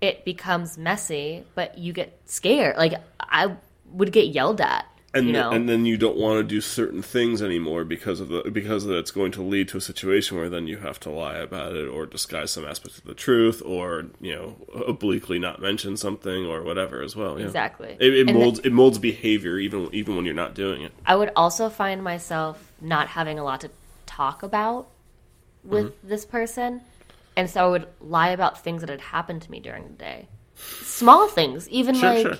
[0.00, 1.44] it becomes messy.
[1.54, 2.76] But you get scared.
[2.76, 3.56] Like I
[3.92, 4.86] would get yelled at.
[5.12, 8.28] and you know, and then you don't want to do certain things anymore because of
[8.28, 11.38] the because that's going to lead to a situation where then you have to lie
[11.38, 15.96] about it or disguise some aspect of the truth or you know obliquely not mention
[15.96, 17.40] something or whatever as well.
[17.40, 17.46] Yeah.
[17.46, 17.96] Exactly.
[17.98, 20.92] It, it molds it molds behavior even even when you're not doing it.
[21.04, 23.70] I would also find myself not having a lot to
[24.06, 24.88] talk about
[25.64, 26.08] with Mm-hmm.
[26.08, 26.82] this person.
[27.40, 30.28] And so I would lie about things that had happened to me during the day.
[30.82, 32.38] Small things, even Sure, like sure.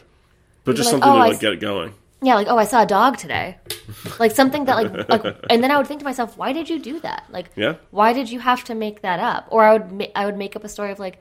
[0.65, 1.95] But just like, something oh, to like s- get it going.
[2.23, 3.57] yeah, like oh, I saw a dog today.
[4.19, 6.79] like something that like like and then I would think to myself, why did you
[6.79, 7.25] do that?
[7.31, 7.75] Like Yeah.
[7.91, 9.47] why did you have to make that up?
[9.51, 11.17] Or I would ma- I would make up a story of like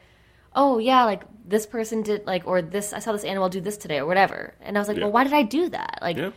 [0.56, 3.78] Oh yeah, like this person did like or this I saw this animal do this
[3.78, 4.56] today or whatever.
[4.62, 5.04] And I was like, Yeah.
[5.06, 6.32] "Well, why did I do that?" Like Yeah.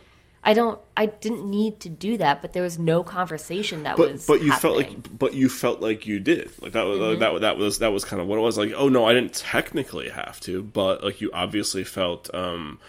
[0.45, 4.11] I don't I didn't need to do that, but there was no conversation that but
[4.13, 6.51] was but you felt like but you felt like you did.
[6.61, 7.19] Like that was Mm-hmm.
[7.19, 8.57] that that was that was kind of what it was.
[8.57, 12.79] Like oh no I didn't technically have to but like you obviously felt um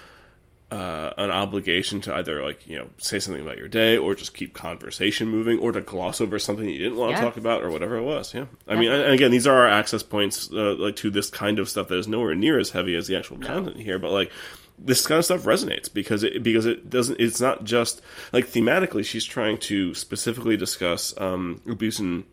[0.71, 4.35] uh, an obligation to either like you know say something about your day or just
[4.35, 7.19] keep conversation moving or to gloss over something you didn't want Yeah.
[7.19, 8.47] to talk about or whatever it was yeah.
[8.67, 11.61] I mean and and again these are our access points uh, like to this kind
[11.61, 14.33] of stuff that is nowhere near as heavy as the actual content here but like
[14.79, 18.03] this kind of stuff resonates because it because it doesn't it's not just
[18.33, 22.25] like thematically she's trying to specifically discuss um abuse in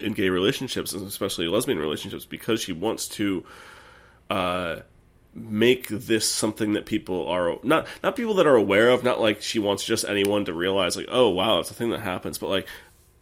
[0.00, 3.44] in gay relationships and especially lesbian relationships because she wants to
[4.28, 4.76] uh
[5.34, 9.40] make this something that people are not not people that are aware of not like
[9.40, 12.48] she wants just anyone to realize like oh wow it's a thing that happens but
[12.48, 12.66] like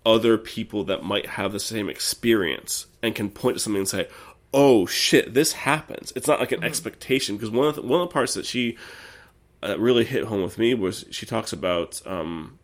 [0.07, 4.09] other people that might have the same experience and can point to something and say
[4.55, 8.09] oh shit this happens it's not like an expectation because one of the, one of
[8.09, 8.76] the parts that she
[9.62, 12.59] uh, really hit home with me was she talks about um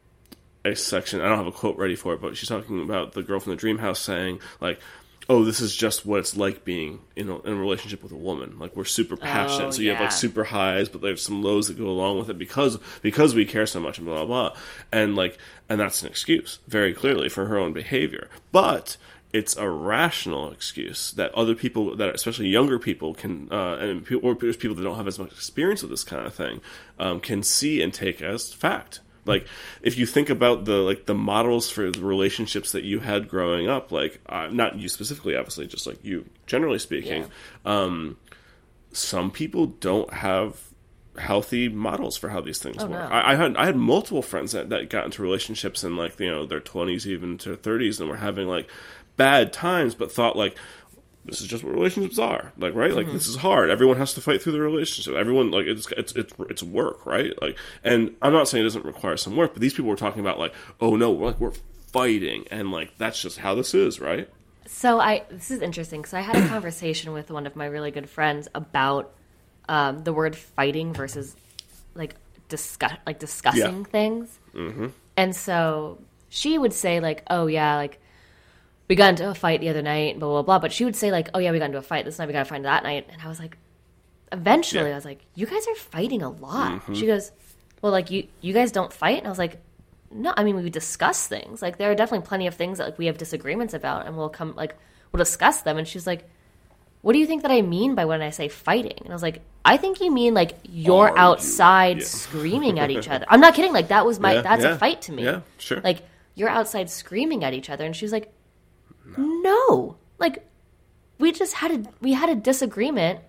[0.64, 3.22] a section I don't have a quote ready for it, but she's talking about the
[3.22, 4.80] girl from the dream house saying like,
[5.28, 8.16] "Oh, this is just what it's like being in a, in a relationship with a
[8.16, 8.58] woman.
[8.58, 11.68] Like we're super passionate, Oh, so you have like super highs, but there's some lows
[11.68, 14.56] that go along with it because because we care so much and blah blah blah,
[14.92, 15.36] and like
[15.68, 18.96] and that's an excuse very clearly for her own behavior, but."
[19.32, 24.16] It's a rational excuse that other people, that especially younger people, can, uh, and pe-
[24.16, 26.60] or people that don't have as much experience with this kind of thing,
[26.98, 29.00] um, can see and take as fact.
[29.24, 29.46] Like
[29.82, 33.68] if you think about the like the models for the relationships that you had growing
[33.68, 37.26] up like uh, not you specifically obviously just like you generally speaking
[37.64, 38.16] um
[38.92, 40.60] some people don't have
[41.18, 43.08] healthy models for how these things Oh, work.
[43.10, 43.14] no.
[43.14, 46.28] I, I had i had multiple friends that, that got into relationships in like you
[46.30, 48.68] know their 20s even to 30s and were having like
[49.16, 50.56] bad times but thought like
[51.24, 52.52] this is just what relationships are.
[52.58, 52.92] Like right?
[52.92, 53.70] Like this is hard.
[53.70, 55.14] Everyone has to fight through the relationship.
[55.14, 57.32] Everyone like it's it's it's it's work right?
[57.40, 60.20] Like and i'm not saying it doesn't require some work but these people were talking
[60.20, 61.52] about like oh no we're like we're
[61.92, 64.28] fighting and like that's just how this is right?
[64.66, 67.90] So I this is interesting because I had a conversation with one of my really
[67.92, 69.12] good friends about
[69.68, 71.36] um, the word fighting versus
[71.94, 72.16] like
[72.48, 73.84] discuss like discussing Yeah.
[73.84, 74.38] things.
[74.54, 74.86] Mm-hmm.
[75.16, 75.98] And so
[76.30, 78.00] she would say like, "Oh yeah, like
[78.92, 81.10] we got into a fight the other night, blah blah blah." But she would say
[81.10, 82.26] like, "Oh yeah, we got into a fight this night.
[82.26, 83.56] We got to fight that night." And I was like,
[84.30, 84.86] eventually, Yeah.
[84.86, 84.92] Mm-hmm.
[84.92, 87.32] I was like, "You guys are fighting a lot." She goes,
[87.80, 89.60] "Well, like you you guys don't fight," and I was like.
[90.14, 91.62] No, I mean we discuss things.
[91.62, 94.28] Like there are definitely plenty of things that like we have disagreements about, and we'll
[94.28, 94.74] come like
[95.10, 95.78] we'll discuss them.
[95.78, 96.28] And she's like,
[97.00, 98.98] what do you think that I mean by when I say fighting?
[99.00, 101.18] And I was like, I think you mean like you're Argue.
[101.18, 102.04] outside Yeah.
[102.04, 103.24] screaming at each other.
[103.26, 103.72] I'm not kidding.
[103.72, 105.24] Like that was my, Yeah, that's yeah, a fight to me.
[105.24, 105.80] yeah, sure.
[105.80, 106.02] Like
[106.34, 107.86] you're outside screaming at each other.
[107.86, 108.30] And she's like,
[109.16, 110.46] no, like
[111.18, 113.20] we just had a, we had a disagreement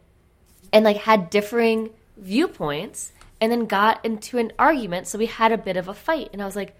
[0.71, 3.11] and like had differing viewpoints
[3.41, 5.07] and then got into an argument.
[5.07, 6.29] So we had a bit of a fight.
[6.33, 6.75] And I was like,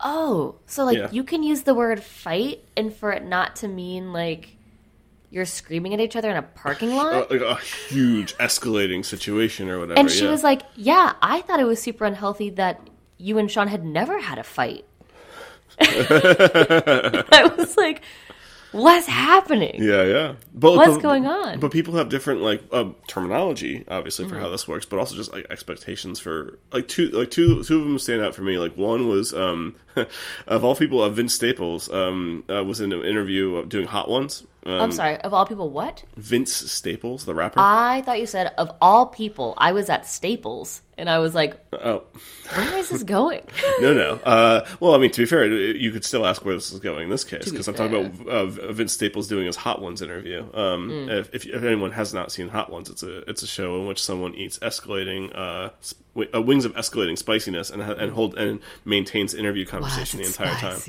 [0.00, 1.08] oh, so like Yeah.
[1.10, 4.56] you can use the word fight and for it not to mean like
[5.30, 7.12] you're screaming at each other in a parking lot.
[7.14, 9.98] Uh, like a huge escalating situation or whatever.
[9.98, 10.30] and she yeah.
[10.30, 12.80] was like, yeah, I thought it was super unhealthy that
[13.18, 14.84] you and Sean had never had a fight.
[15.80, 18.02] I was like,
[18.72, 19.82] what's happening?
[19.82, 20.34] Yeah, yeah.
[20.54, 21.60] But, What's but- going on?
[21.60, 24.34] But people have different like uh, terminology, obviously, Mm-hmm.
[24.34, 27.78] for how this works, but also just like expectations for like two, like two, two
[27.80, 28.58] of them stand out for me.
[28.58, 29.76] Like one was, um,
[30.46, 34.08] of all people, uh, Vince Staples um, uh, was in an interview of doing Hot
[34.08, 34.44] Ones.
[34.64, 36.02] Um, I'm sorry, of all people, what?
[36.16, 37.60] Vince Staples, the rapper.
[37.60, 41.56] I thought you said of all people, I was at Staples and I was like,
[41.72, 42.04] oh,
[42.54, 43.42] where is this going?
[43.80, 44.12] no, no.
[44.24, 47.04] Uh, well, I mean, to be fair, you could still ask where this is going
[47.04, 50.40] in this case because I'm talking about uh, Vince Staples doing his Hot Ones interview.
[50.54, 51.10] Um, Mm.
[51.20, 53.86] if, if, if anyone has not seen Hot Ones, it's a it's a show in
[53.86, 56.00] which someone eats escalating uh, sp-
[56.34, 60.80] uh, wings of escalating spiciness and and hold and maintains interview conversation the entire time.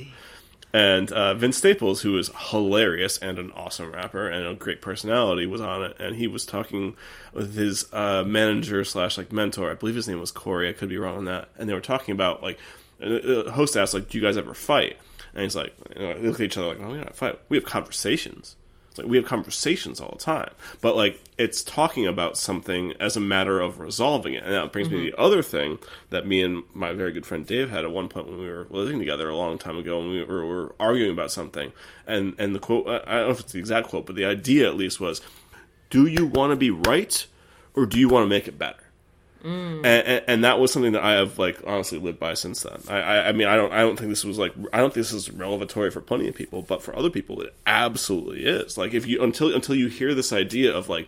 [0.77, 5.47] And uh, Vince Staples, who is hilarious and an awesome rapper and a great personality,
[5.47, 6.95] was on it, and he was talking
[7.33, 9.71] with his uh, manager slash like mentor.
[9.71, 10.69] I believe his name was Corey.
[10.69, 11.49] I could be wrong on that.
[11.57, 12.59] And they were talking about like
[12.99, 14.97] the host asked like, "Do you guys ever fight?"
[15.33, 17.39] And he's like, you know, they look at each other like, "No, we don't fight.
[17.49, 18.55] We have conversations."
[19.05, 23.59] We have conversations all the time, but like it's talking about something as a matter
[23.59, 24.43] of resolving it.
[24.43, 25.79] And that brings me to the other thing
[26.09, 28.67] that me and my very good friend Dave had at one point when we were
[28.69, 31.71] living together a long time ago, and we were, were arguing about something.
[32.05, 34.67] And and the quote, I don't know if it's the exact quote, but the idea
[34.67, 35.21] at least was,
[35.89, 37.25] "Do you want to be right,
[37.75, 38.86] or do you want to make it better?"
[39.43, 39.77] Mm.
[39.77, 42.81] and, and, and that was something that I have like honestly lived by since then.
[42.87, 45.05] I, I, I mean, I don't, I don't think this was like, I don't think
[45.05, 48.77] this is revelatory for plenty of people, but for other people, it absolutely is.
[48.77, 51.07] Like, if you until until you hear this idea of like,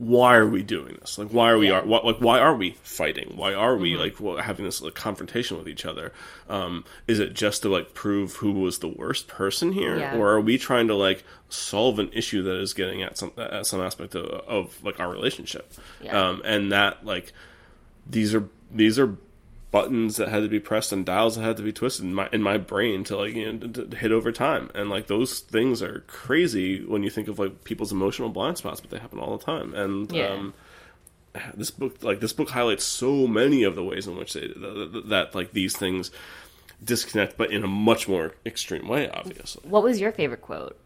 [0.00, 1.18] why are we doing this?
[1.18, 3.34] Like, why are we are why, like why are we fighting?
[3.36, 6.14] Why are we like well, having this like, confrontation with each other?
[6.48, 10.16] Um, is it just to like prove who was the worst person here, Yeah.
[10.16, 13.66] or are we trying to like solve an issue that is getting at some at
[13.66, 15.70] some aspect of, of like our relationship?
[16.02, 16.18] Yeah.
[16.18, 17.34] Um, and that like
[18.08, 19.18] these are these are
[19.70, 22.28] buttons that had to be pressed and dials that had to be twisted in my
[22.32, 25.38] in my brain to like you know to, to hit over time and like those
[25.40, 29.18] things are crazy when you think of like people's emotional blind spots but they happen
[29.20, 30.28] all the time and Yeah.
[30.32, 30.54] um
[31.54, 35.02] this book like this book highlights so many of the ways in which they that,
[35.06, 36.10] that like these things
[36.82, 40.76] disconnect but in a much more extreme way obviously What was your favorite quote?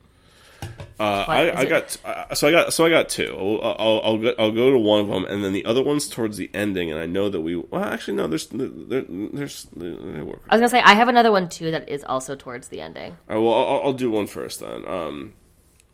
[1.01, 3.35] Uh, I, I got uh, so I got so I got two.
[3.37, 6.09] I'll, I'll I'll go I'll go to one of them, and then the other one's
[6.09, 6.91] towards the ending.
[6.93, 9.91] And I know that we well actually no, there's there, there's they
[10.23, 10.43] work.
[10.49, 13.17] I was gonna say I have another one too that is also towards the ending.
[13.29, 14.87] All right, well I'll, I'll do one first then.
[14.87, 15.33] Um,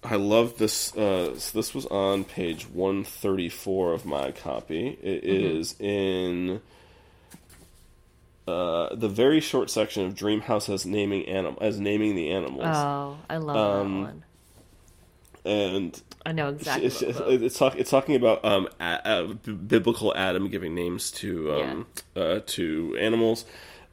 [0.05, 0.95] I love this.
[0.97, 4.99] Uh, so this was on page one thirty four of my copy.
[5.03, 5.59] It Mm-hmm.
[5.59, 6.61] is in.
[8.49, 13.17] Uh, the very short section of Dreamhouse as naming animal as naming the animals, Oh,
[13.29, 14.25] I love Um, that one.
[15.45, 16.87] And I know exactly.
[16.87, 21.53] it's, it's, it's, talk, it's talking about um, a, a biblical Adam giving names to
[21.55, 23.45] um, uh, to animals,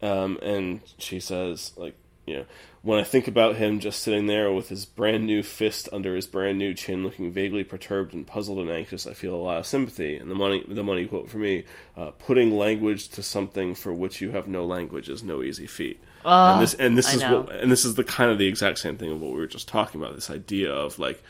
[0.01, 1.95] um, and she says like
[2.25, 2.45] you know
[2.87, 6.25] when I think about him just sitting there with his brand new fist under his
[6.25, 9.65] brand new chin, looking vaguely perturbed and puzzled and anxious, I feel a lot of
[9.65, 10.15] sympathy.
[10.15, 14.21] And the money the money quote for me: uh, putting language to something for which
[14.21, 16.01] you have no language is no easy feat.
[16.27, 17.41] And this and this I is know.
[17.41, 19.47] what and this is the kind of the exact same thing of what we were
[19.47, 20.15] just talking about.
[20.15, 21.23] This idea of like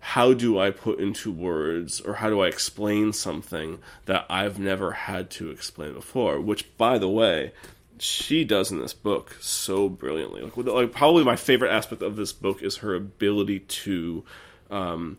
[0.00, 4.92] how do I put into words or how do I explain something that I've never
[4.92, 6.40] had to explain before?
[6.40, 7.50] Which, by the way,
[7.98, 10.42] she does in this book so brilliantly.
[10.42, 14.24] Like, like probably my favorite aspect of this book is her ability to
[14.70, 15.18] um,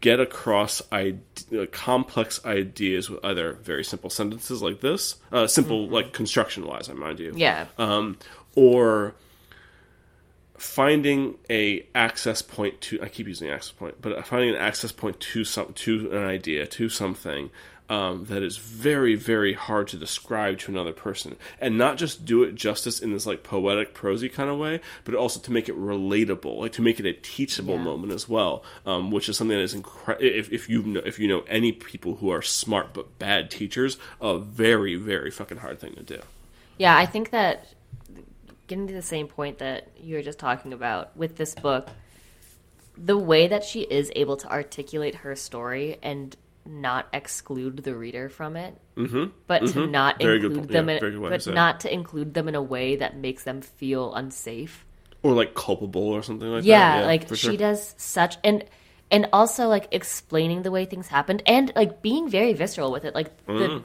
[0.00, 1.12] get across uh,
[1.70, 6.94] complex ideas with either very simple sentences like this, uh, simple like construction wise, I
[6.94, 7.66] mind you, yeah.
[7.78, 8.18] um,
[8.54, 9.14] or
[10.58, 15.20] finding a access point to I keep using access point, but finding an access point
[15.20, 17.50] to some to an idea to something
[17.88, 22.42] um, that is very very hard to describe to another person, and not just do
[22.42, 25.76] it justice in this like poetic prosy kind of way, but also to make it
[25.78, 27.84] relatable, like to make it a teachable Yeah.
[27.84, 30.26] moment as well, um, which is something that is incredible.
[30.26, 33.98] If, if you know if you know any people who are smart but bad teachers,
[34.20, 36.20] a very very fucking hard thing to do.
[36.78, 37.66] Yeah, I think that
[38.66, 41.88] getting to the same point that you were just talking about with this book,
[42.98, 46.36] the way that she is able to articulate her story and
[46.68, 49.26] not exclude the reader from it, mm-hmm.
[49.46, 51.92] but to not Very include them, yeah, in, very good way to but not to
[51.92, 54.84] include them in a way that makes them feel unsafe.
[55.22, 57.00] or like culpable or something like yeah, that.
[57.00, 57.56] Yeah, like she sure.
[57.56, 58.64] does such and
[59.10, 63.14] and also like explaining the way things happened and like being very visceral with it
[63.14, 63.58] like Mm.
[63.58, 63.82] the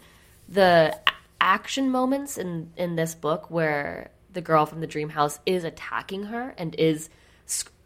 [0.54, 1.00] the
[1.40, 6.24] action moments in in this book where the girl from the dream house is attacking
[6.26, 7.10] her and is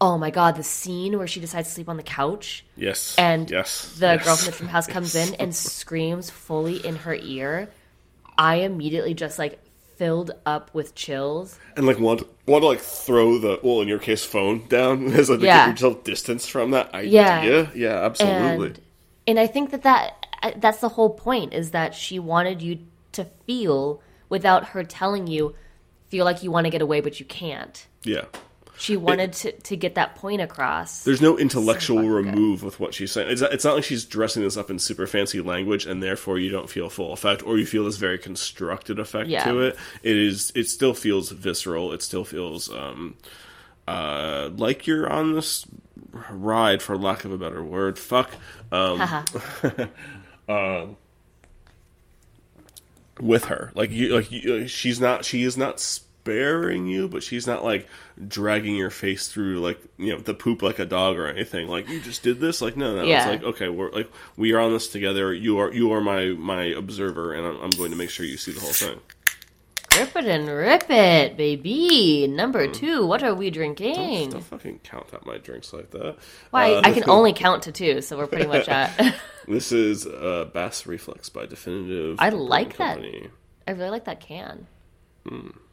[0.02, 3.16] oh my god the scene where she decides to sleep on the couch Yes.
[3.18, 3.96] and yes.
[3.98, 4.26] the yes.
[4.26, 7.70] girl from the dream house comes in and screams fully in her ear
[8.38, 9.60] i immediately just like
[9.98, 14.00] filled up with chills and like want want to like throw the well in your
[14.00, 15.68] case phone down as like Yeah.
[15.68, 17.42] get yourself distance from that idea.
[17.44, 17.70] Yeah.
[17.74, 18.68] Yeah, absolutely.
[18.68, 18.80] and
[19.28, 22.80] and I think that that uh, that's the whole point is that she wanted you
[23.14, 25.56] to feel without her telling you
[26.10, 27.88] feel like you want to get away but you can't.
[28.04, 28.26] yeah.
[28.78, 31.04] She wanted to to get that point across.
[31.04, 32.10] There's no intellectual good.
[32.12, 33.30] remove with what she's saying.
[33.30, 36.40] It's not, it's not like she's dressing this up in super fancy language, and therefore
[36.40, 39.46] you don't feel full effect, or you feel this very constructed effect Yeah.
[39.46, 39.78] to it.
[40.04, 40.52] It is.
[40.56, 41.94] It still feels visceral.
[41.94, 43.16] It still feels um,
[43.88, 45.66] uh, like you're on this
[46.30, 47.98] ride, for lack of a better word.
[47.98, 48.32] Fuck.
[48.74, 49.26] Um,
[53.20, 53.72] with her.
[53.74, 55.26] Like you, like you, she's not.
[55.26, 55.80] She is not
[56.26, 57.88] sparing you, but she's not like
[58.28, 61.68] dragging your face through like you know the poop like a dog or anything.
[61.68, 62.62] Like you just did this.
[62.62, 63.04] Like no, no.
[63.04, 63.20] Yeah.
[63.20, 65.32] It's like okay, we're like we are on this together.
[65.34, 68.38] You are you are my my observer, and I'm, I'm going to make sure you
[68.38, 69.00] see the whole thing.
[69.96, 72.28] Rip it and rip it, baby.
[72.28, 74.32] Number two, what are we drinking?
[74.32, 76.18] Don't fucking count out my drinks like that.
[76.50, 79.16] Why Uh, I can only count to two, so we're pretty much at.
[79.48, 82.18] This is uh, Bass Reflex by Definitive.
[82.20, 82.98] I like that.
[83.68, 84.66] I really like that can.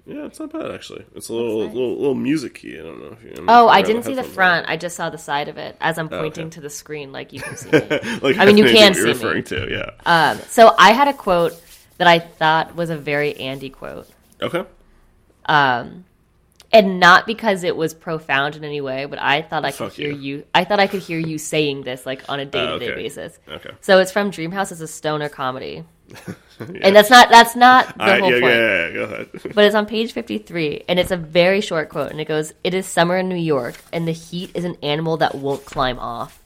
[0.05, 1.05] Yeah, it's not bad actually.
[1.15, 1.75] It's a little nice.
[1.75, 2.79] little, little musicy.
[2.79, 3.35] I don't know if you.
[3.39, 4.69] I'm Oh, I didn't see the front.
[4.69, 6.55] I just saw the side of it as I'm pointing okay.
[6.55, 7.71] to the screen, like you can see.
[7.71, 7.79] Me.
[8.21, 9.09] like, I mean, you can see me.
[9.11, 9.69] referring to.
[9.71, 9.91] Yeah.
[10.33, 11.61] Um, so I had a quote
[11.99, 14.09] that I thought was a very Andy quote.
[14.41, 14.65] okay.
[15.47, 16.05] Um,
[16.73, 19.93] And not because it was profound in any way, but I thought I could Fuck
[19.93, 20.37] hear you.
[20.39, 20.45] you.
[20.55, 23.39] I thought I could hear you saying this like on a day to day basis.
[23.49, 23.71] Okay.
[23.83, 24.73] So it's from Dreamhouse.
[24.73, 25.85] It's a stoner comedy,
[26.59, 28.55] and that's not that's not the I, whole yeah, point.
[28.55, 29.29] yeah, yeah, Go ahead.
[29.55, 32.53] But it's on page fifty three, and it's a very short quote, and it goes,
[32.65, 35.99] "It is summer in New York, and the heat is an animal that won't climb
[35.99, 36.39] off."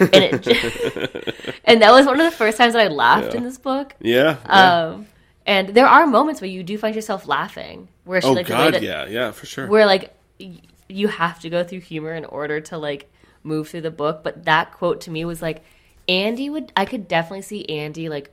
[0.00, 0.46] And it,
[1.64, 3.94] and that was one of the first times that I laughed in this book.
[4.00, 4.36] yeah.
[4.46, 4.86] yeah.
[4.86, 5.06] Um,
[5.46, 8.74] and there are moments where you do find yourself laughing, where she oh like God,
[8.74, 9.66] that- yeah, yeah, for sure.
[9.66, 10.60] where like y-
[10.90, 13.10] you have to go through humor in order to like
[13.42, 14.22] move through the book.
[14.22, 15.62] But that quote to me was like,
[16.06, 16.70] Andy would.
[16.76, 18.30] I could definitely see Andy like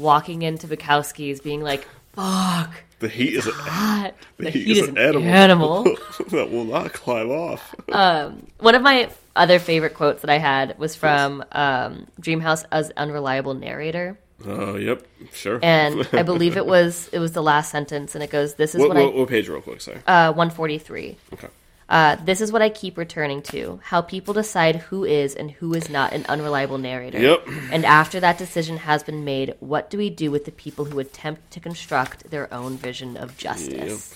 [0.00, 4.88] walking into Bukowski's, being like, "Fuck, the heat is a, hot." The, heat heat is
[4.88, 5.28] an an animal.
[5.28, 5.84] animal.
[6.30, 7.74] that will not climb off.
[7.88, 13.54] One of my other favorite quotes that I had was from um, Dreamhouse as unreliable
[13.54, 14.18] narrator.
[14.44, 15.60] Oh, yep, sure.
[15.62, 18.80] And I believe it was it was the last sentence, and it goes, "This is
[18.80, 19.80] what, what, what, I what page, real quick?
[19.80, 19.98] Sorry.
[20.06, 21.16] uh, 143.
[21.34, 21.48] okay.
[21.90, 25.74] Uh, this is what I keep returning to: how people decide who is and who
[25.74, 27.18] is not an unreliable narrator.
[27.18, 27.48] Yep.
[27.72, 31.00] And after that decision has been made, what do we do with the people who
[31.00, 34.14] attempt to construct their own vision of justice?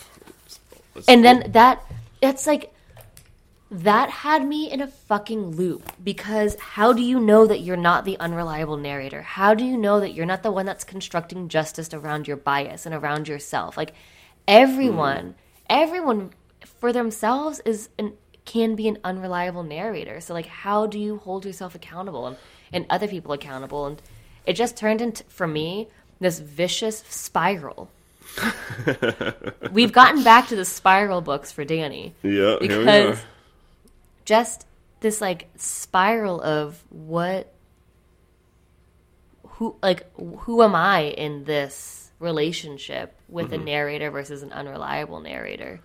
[0.94, 1.84] Let's- And then that
[2.22, 2.70] it's like
[3.70, 8.04] that had me in a fucking loop because how do you know that you're not
[8.04, 9.22] the unreliable narrator?
[9.22, 12.86] How do you know that you're not the one that's constructing justice around your bias
[12.86, 13.76] and around yourself?
[13.76, 13.94] Like
[14.46, 15.34] everyone,
[15.68, 16.30] everyone
[16.84, 18.12] for themselves is an
[18.44, 20.20] can be an unreliable narrator.
[20.20, 22.36] So like how do you hold yourself accountable and,
[22.74, 23.86] and other people accountable?
[23.86, 24.02] And
[24.44, 25.88] it just turned into for me
[26.20, 27.88] this vicious spiral.
[29.72, 33.18] We've gotten back to the spiral books for Danny yeah, here we because
[34.26, 34.66] just
[35.00, 37.50] this like spiral of what
[39.52, 43.62] who like who am I in this relationship with Mm-hmm.
[43.62, 45.80] a narrator versus an unreliable narrator?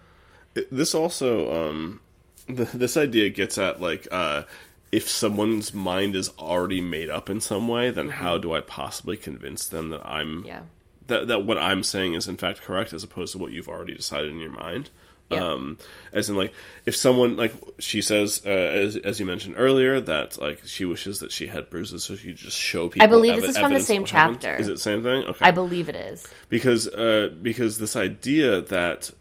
[0.71, 1.99] This also, um,
[2.47, 4.43] th- this idea gets at like, uh,
[4.91, 9.17] if someone's mind is already made up in some way, then how do I possibly
[9.17, 10.47] convince them that I'm Mm-hmm.
[10.47, 10.61] Yeah.
[11.07, 13.93] that that what I'm saying is in fact correct as opposed to what you've already
[13.95, 14.89] decided in your mind.
[15.31, 15.45] Yeah.
[15.45, 15.77] Um,
[16.11, 16.51] as in, like,
[16.87, 21.19] if someone like she says, uh, as as you mentioned earlier, that like she wishes
[21.19, 23.03] that she had bruises, so she just show people.
[23.03, 24.41] I believe this is from the same what happened.
[24.41, 24.59] chapter.
[24.59, 25.25] Is it the same thing?
[25.25, 26.25] Okay, I believe it is.
[26.49, 29.11] because uh, because this idea that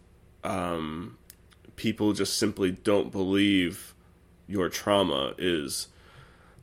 [0.45, 1.18] um,
[1.79, 3.95] people just simply don't believe
[4.47, 5.89] your trauma is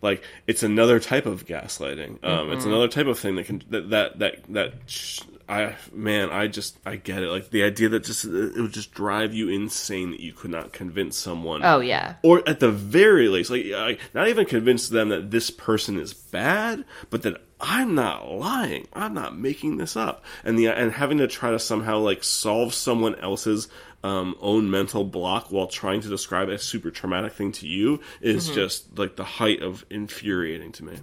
[0.01, 2.23] like it's another type of gaslighting.
[2.23, 2.53] Um, Mm-hmm.
[2.53, 4.73] It's another type of thing that can that that that that.
[4.85, 7.27] Sh- I man, I just I get it.
[7.29, 10.73] Like the idea that just it would just drive you insane that you could not
[10.73, 12.15] convince someone Oh yeah.
[12.23, 16.15] or at the very least, like I, not even convince them that this person is
[16.15, 18.87] bad, but that I'm not lying.
[18.93, 22.73] I'm not making this up, and the and having to try to somehow like solve
[22.73, 23.67] someone else's
[24.05, 28.49] um, own mental block while trying to describe a super traumatic thing to you is
[28.49, 30.93] just like the height of infuriating to me.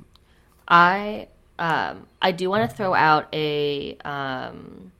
[0.68, 1.28] I
[1.58, 4.92] um I do want to throw out a um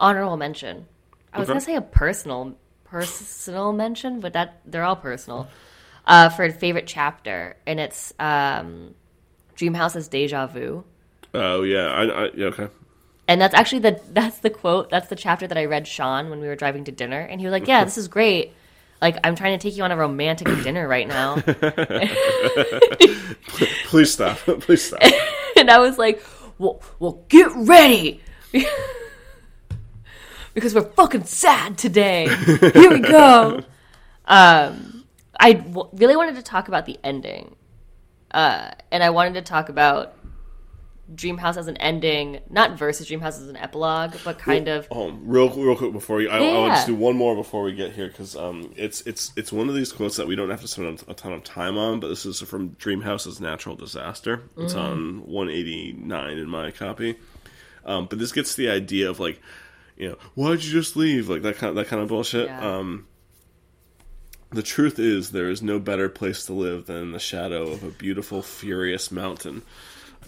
[0.00, 0.86] honorable mention.
[1.32, 1.52] I was Okay.
[1.54, 5.48] gonna say a personal personal mention, but that they're all personal.
[6.04, 8.94] Uh, for a favorite chapter, and it's um,
[9.56, 10.84] Dreamhouse's Deja Vu,
[11.34, 12.68] Oh yeah, I, I yeah, okay.
[13.28, 14.90] And that's actually the that's the quote.
[14.90, 17.46] That's the chapter that I read Sean when we were driving to dinner, and he
[17.46, 18.52] was like, "Yeah, this is great."
[19.02, 21.36] Like I'm trying to take you on a romantic dinner right now.
[23.86, 24.38] Please stop.
[24.38, 25.00] Please stop.
[25.56, 26.22] and I was like,
[26.58, 28.22] "Well, well, get ready,
[30.54, 32.28] because we're fucking sad today."
[32.74, 33.62] Here we go.
[34.24, 35.04] Um,
[35.38, 37.54] I w- really wanted to talk about the ending,
[38.30, 40.14] uh, and I wanted to talk about
[41.14, 44.88] Dreamhouse as an ending, not versus Dreamhouse as an epilogue, but kind of.
[44.90, 47.72] Oh, real real quick before you, I, I want to do one more before we
[47.74, 50.62] get here because um, it's it's it's one of these quotes that we don't have
[50.62, 54.42] to spend a ton of time on, but this is from Dreamhouse's Natural Disaster.
[54.58, 54.78] It's Mm.
[54.78, 57.16] on 189 in my copy.
[57.84, 59.40] Um, but this gets the idea of like,
[59.96, 61.28] you know, why'd you just leave?
[61.28, 62.46] Like that kind of, that kind of bullshit.
[62.46, 62.78] Yeah.
[62.78, 63.06] Um,
[64.50, 67.82] the truth is, there is no better place to live than in the shadow of
[67.84, 69.62] a beautiful, furious mountain.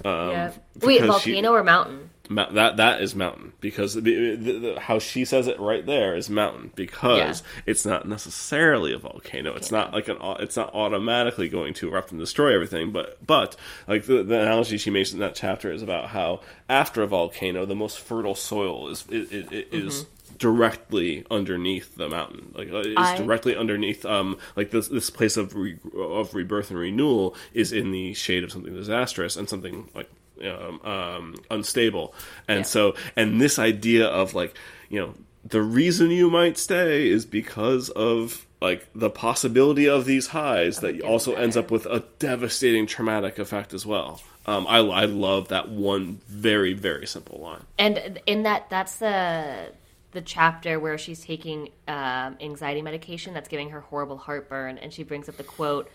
[0.05, 0.53] Um, yeah.
[0.83, 2.11] Wait, because she- volcano or mountain?
[2.31, 6.15] Ma- that that is mountain because the, the, the, how she says it right there
[6.15, 7.63] is mountain because Yeah.
[7.65, 9.55] it's not necessarily a volcano.
[9.55, 12.93] It's not like an it's not automatically going to erupt and destroy everything.
[12.93, 17.03] But but like the, the analogy she makes in that chapter is about how after
[17.03, 20.05] a volcano, the most fertile soil is it, it, it is
[20.39, 22.53] directly underneath the mountain.
[22.55, 26.71] Like uh, it's I- directly underneath um like this this place of re- of rebirth
[26.71, 30.09] and renewal is in the shade of something disastrous and something like
[30.45, 32.15] um, um, unstable.
[32.47, 32.63] And Yeah.
[32.65, 34.55] so, and this idea of like,
[34.89, 35.15] you know,
[35.45, 41.01] the reason you might stay is because of like the possibility of these highs that
[41.01, 44.21] also ends up with a devastating traumatic effect as well.
[44.47, 47.65] Um, I, I love that one very, very simple line.
[47.79, 49.73] And in that, that's the
[50.19, 55.05] the chapter where she's taking um, anxiety medication that's giving her horrible heartburn, and she
[55.05, 55.89] brings up the quote,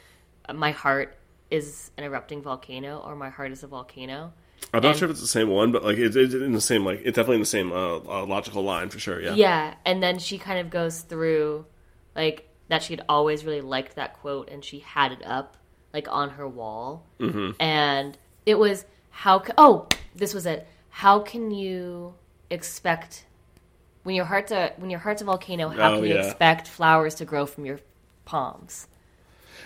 [0.54, 1.18] "My heart
[1.52, 4.32] is an erupting volcano," or "My heart is a volcano."
[4.74, 6.62] I'm not And- sure if it's the same one, but like it's it, in the
[6.62, 9.20] same like it's definitely in the same uh, uh, logical line for sure.
[9.22, 9.34] Yeah.
[9.34, 11.66] Yeah, and then she kind of goes through
[12.16, 15.58] like that she'd always really liked that quote, and she had it up
[15.94, 17.62] like on her wall, mm-hmm.
[17.62, 20.66] and it was how ca- oh this was it.
[20.92, 22.14] How can you
[22.50, 23.26] expect
[24.04, 25.70] when your heart's a when your heart's a volcano?
[25.70, 26.28] How Oh, can you yeah.
[26.28, 27.80] expect flowers to grow from your
[28.26, 28.88] palms?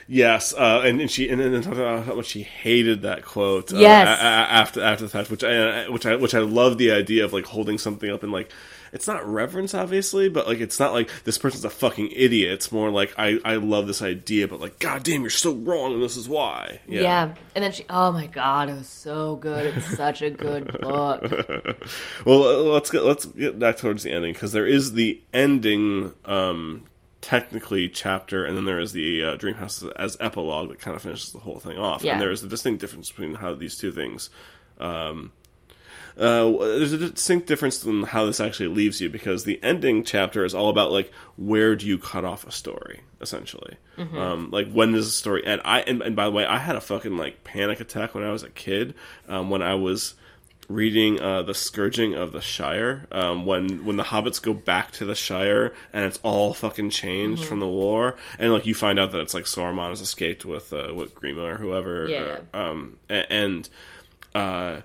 [0.10, 3.74] Yes, uh, and, and she and then talked about how much she hated that quote.
[3.74, 4.08] Uh, Yes.
[4.08, 7.26] a- a- after after the fact, which I which I which I love the idea
[7.26, 8.50] of like holding something up and like
[8.94, 12.54] it's not reverence obviously, but like it's not like this person's a fucking idiot.
[12.54, 15.94] It's more like I I love this idea, but like God damn, you're so wrong,
[15.94, 16.80] and this is why.
[16.88, 17.02] Yeah.
[17.02, 17.34] Yeah.
[17.56, 19.76] and then she oh my god, it was so good.
[19.78, 21.24] It's such a good book.
[22.26, 26.14] Well, uh, let's get let's get back towards the ending because there is the ending.
[26.26, 26.84] um
[27.20, 31.02] technically chapter and then there is the uh, dreamhouse as, as epilogue that kind of
[31.02, 32.14] finishes the whole thing off Yeah.
[32.14, 34.30] and there is a distinct difference between how these two things
[34.80, 35.32] um,
[36.18, 40.44] uh, there's a distinct difference in how this actually leaves you because the ending chapter
[40.46, 43.78] is all about like where do you cut off a story essentially?
[43.98, 45.62] Um, like when does the story end?
[45.66, 48.32] I and, and by the way i had a fucking like panic attack when i
[48.32, 48.94] was a kid
[49.28, 50.14] um, when i was
[50.70, 55.06] reading uh, the scourging of the shire um, when when the hobbits go back to
[55.06, 58.18] the shire and it's all fucking changed from the war.
[58.38, 61.54] And like you find out that it's like Sauron has escaped with uh, with Grima
[61.54, 62.40] or whoever Yeah.
[62.54, 63.70] uh, um a- and
[64.36, 64.82] uh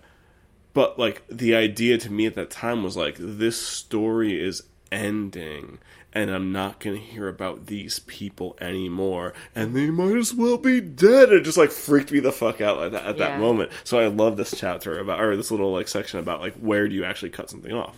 [0.75, 5.79] but like the idea to me at that time was like this story is ending
[6.13, 10.59] and I'm not going to hear about these people anymore and they might as well
[10.59, 11.33] be dead.
[11.33, 13.73] It just like freaked me the fuck out at that, at that moment.
[13.85, 16.95] So I love this chapter about or this little like section about like where do
[16.95, 17.97] you actually cut something off